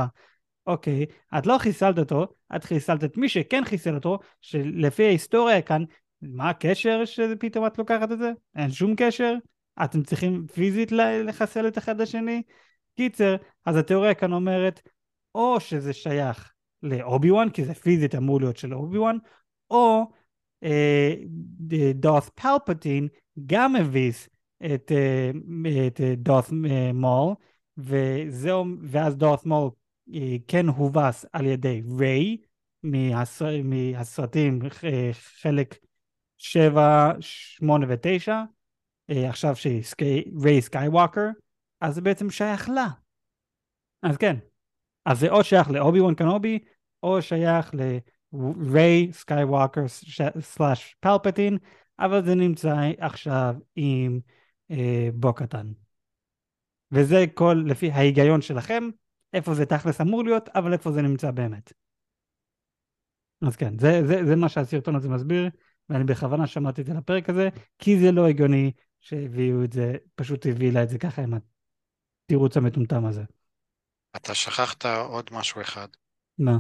[0.67, 1.05] אוקיי,
[1.37, 5.83] את לא חיסלת אותו, את חיסלת את מי שכן חיסל אותו, שלפי ההיסטוריה כאן,
[6.21, 8.31] מה הקשר שפתאום את לוקחת את זה?
[8.55, 9.35] אין שום קשר.
[9.83, 10.91] אתם צריכים פיזית
[11.25, 12.41] לחסל את אחד השני?
[12.97, 13.35] קיצר,
[13.65, 14.81] אז התיאוריה כאן אומרת,
[15.35, 16.51] או שזה שייך
[16.84, 19.17] לאובי וואן, כי זה פיזית אמור להיות של אובי וואן,
[19.69, 20.11] או
[20.63, 21.13] אה,
[21.95, 23.07] דארת פלפטין
[23.45, 24.29] גם הביס
[24.65, 25.32] את, אה,
[25.88, 27.34] את אה, דארת אה, מול,
[27.77, 29.69] וזהו, ואז דארת מול
[30.13, 32.38] אה, כן הובס על ידי ריי
[32.84, 35.75] מהסר, מהסרטים אה, חלק
[36.38, 38.32] 7, 8 ו-9,
[39.07, 39.84] עכשיו שהיא
[40.43, 41.27] ריי סקייווקר,
[41.82, 42.88] אז זה בעצם שייך לה.
[44.03, 44.36] אז כן,
[45.05, 46.59] אז זה או שייך לאובי וואן קנובי,
[47.03, 47.71] או שייך
[48.33, 49.81] לריי סקייווקר
[50.39, 51.57] slash פלפטין,
[51.99, 54.19] אבל זה נמצא עכשיו עם
[54.71, 55.71] אה, בו קטאן.
[56.91, 58.83] וזה כל לפי ההיגיון שלכם,
[59.33, 61.73] איפה זה תכלס אמור להיות, אבל איפה זה נמצא באמת.
[63.47, 65.49] אז כן, זה, זה, זה מה שהסרטון הזה מסביר,
[65.89, 67.49] ואני בכוונה שמעתי את זה לפרק הזה,
[67.79, 71.33] כי זה לא הגיוני שהביאו את זה, פשוט הביא לה את זה ככה עם
[72.27, 73.23] התירוץ המטומטם הזה.
[74.16, 75.88] אתה שכחת עוד משהו אחד.
[76.38, 76.57] מה?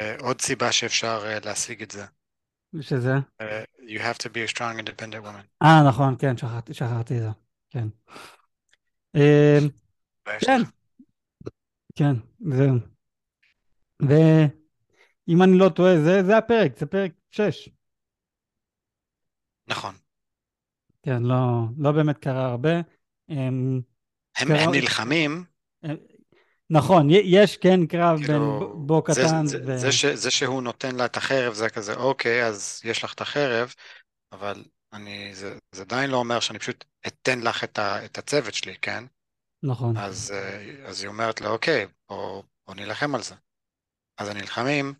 [0.00, 2.04] אה, עוד סיבה שאפשר אה, להשיג את זה.
[2.80, 3.12] שזה?
[3.40, 5.46] אה, You have to be a strong independent woman.
[5.62, 7.28] אה, נכון, כן, שכחתי, שכחתי את זה,
[7.70, 7.88] כן.
[10.40, 10.62] כן.
[11.96, 12.74] כן, זהו.
[14.02, 17.68] ואם אני לא טועה, זה, זה הפרק, זה פרק 6.
[19.68, 19.94] נכון.
[21.02, 21.34] כן, לא,
[21.78, 22.70] לא באמת קרה הרבה.
[23.28, 23.80] הם,
[24.38, 25.44] הם קרה- הם נלחמים,
[26.70, 29.72] נכון, יש כן קרב בין כאילו, ב- בו זה- קטן זה- ו...
[29.74, 33.20] זה ש- זה שהוא נותן לה את החרב זה כזה, אוקיי, אז יש לך את
[33.20, 33.74] החרב,
[34.32, 38.54] אבל אני, זה זה עדיין לא אומר שאני פשוט אתן לך את ה- את הצוות
[38.54, 39.04] שלי, כן?
[39.62, 43.34] נכון, אז, אה, אז היא אומרת לו, אוקיי, בוא, בוא נילחם על זה.
[44.18, 44.94] אז הם נלחמים,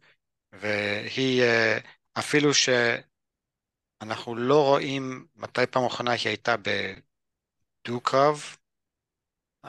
[0.53, 1.79] והיא, אה,
[2.19, 6.55] אפילו שאנחנו לא רואים מתי פעם אחרונה היא הייתה
[7.85, 8.57] בדו-קרב,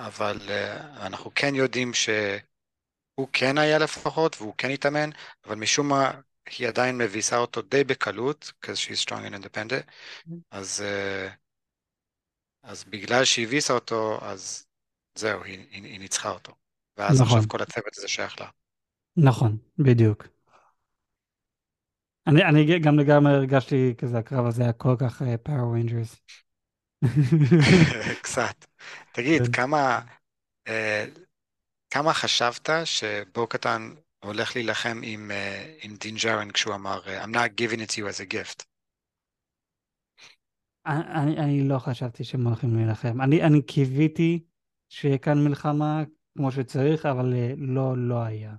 [0.08, 5.10] אבל אה, אנחנו כן יודעים שהוא כן היה לפחות, והוא כן התאמן,
[5.46, 6.12] אבל משום מה
[6.58, 9.92] היא עדיין מביסה אותו די בקלות, because she's strong and independent,
[10.52, 11.30] אז, אה,
[12.64, 14.66] אז בגלל שהיא הביסה אותו, אז
[15.16, 16.52] זהו, היא, היא, היא ניצחה אותו.
[16.98, 17.38] ואז נכון.
[17.38, 18.48] עכשיו כל הצוות הזה שייך לה.
[19.18, 20.28] נכון, בדיוק.
[22.28, 26.22] אני, אני גם לגמרי הרגשתי כזה, הקרב הזה היה כל כך Power Rangers.
[28.24, 28.66] קצת.
[29.14, 29.52] תגיד, כן.
[29.52, 30.02] כמה,
[30.68, 31.06] אה,
[31.90, 37.28] כמה חשבת שבו קטן הולך להילחם עם, אה, עם דין ג'ארן כשהוא אמר, אה, I'm
[37.28, 38.64] not giving it to you as a gift?
[40.86, 43.22] אני, אני לא חשבתי שהם הולכים להילחם.
[43.22, 44.44] אני, אני קיוויתי
[44.90, 46.04] שיהיה כאן מלחמה
[46.38, 48.54] כמו שצריך, אבל לא, לא היה.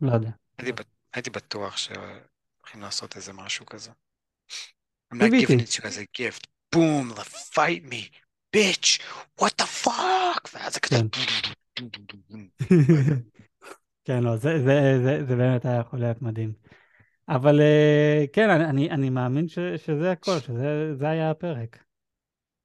[0.00, 0.30] לא יודע.
[0.58, 0.82] הייתי,
[1.14, 2.22] הייתי בטוח שהולכים
[2.60, 3.90] הולכים לעשות איזה משהו כזה.
[3.90, 5.46] I'm not קיוויתי.
[5.46, 6.46] giving it to you as a gift.
[6.74, 7.10] בום,
[7.54, 8.08] fight me,
[8.56, 9.00] bitch,
[9.40, 10.96] what the fuck, ואז זה כזה...
[10.96, 11.84] כן.
[14.04, 16.52] כן, לא, זה, זה, זה, זה באמת היה יכול להיות מדהים.
[17.28, 21.84] אבל אה, כן, אני, אני, מאמין ש, שזה הכל, שזה זה היה הפרק.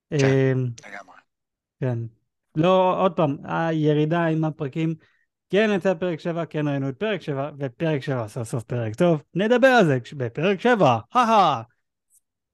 [0.10, 0.26] כן.
[0.26, 0.52] אה,
[0.90, 1.16] לגמרי.
[1.80, 2.00] כן.
[2.56, 4.96] לא, עוד פעם, הירידה עם הפרקים,
[5.50, 9.24] כן יצא פרק 7, כן ראינו את פרק 7, ופרק 7 סוף סוף פרק טוב,
[9.34, 11.62] נדבר על זה בפרק 7, הא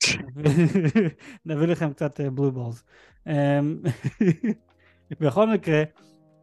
[1.46, 2.84] נביא לכם קצת בלו בולס.
[5.22, 5.84] בכל מקרה,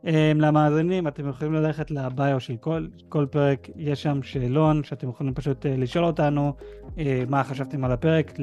[0.05, 5.35] אמ, למאזינים, אתם יכולים ללכת לביו של כל, כל פרק, יש שם שאלון שאתם יכולים
[5.35, 6.53] פשוט אה, לשאול אותנו
[6.99, 8.39] אה, מה חשבתם על הפרק,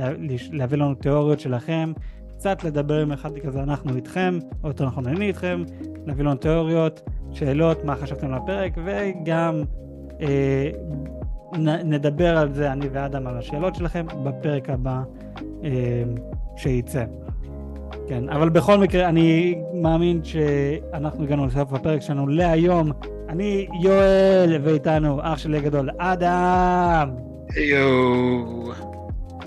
[0.51, 1.91] להביא לנו תיאוריות שלכם,
[2.29, 5.63] קצת לדבר עם אחד כזה, אנחנו איתכם, או יותר נכון אני איתכם,
[6.05, 7.01] להביא לנו תיאוריות,
[7.31, 9.61] שאלות, מה חשבתם על הפרק, וגם
[10.21, 10.69] אה,
[11.83, 15.01] נדבר על זה, אני ואדם, על השאלות שלכם בפרק הבא
[15.63, 15.69] אה,
[16.55, 17.03] שייצא.
[18.07, 22.91] כן, אבל בכל מקרה, אני מאמין שאנחנו הגענו לסוף הפרק שלנו להיום.
[23.29, 27.09] אני יואל, ואיתנו אח שלי הגדול, אדם.
[27.55, 28.86] יואו.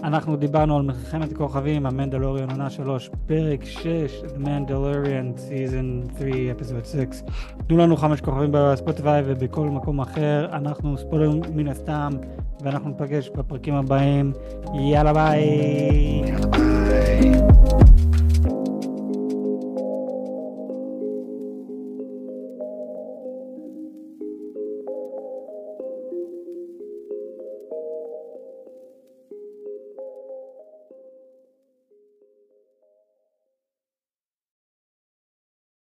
[0.02, 3.86] אנחנו דיברנו על מלחמת הכוכבים, המנדלוריון עונה 3, פרק 6,
[4.22, 7.22] The Mandalorian, Season 3, Episode 6.
[7.66, 12.10] תנו לנו חמש כוכבים בספוטיפיי ובכל מקום אחר, אנחנו ספוילרים מן הסתם,
[12.62, 14.32] ואנחנו ניפגש בפרקים הבאים.
[14.74, 15.44] יאללה ביי.
[16.26, 17.99] יאללה, ביי.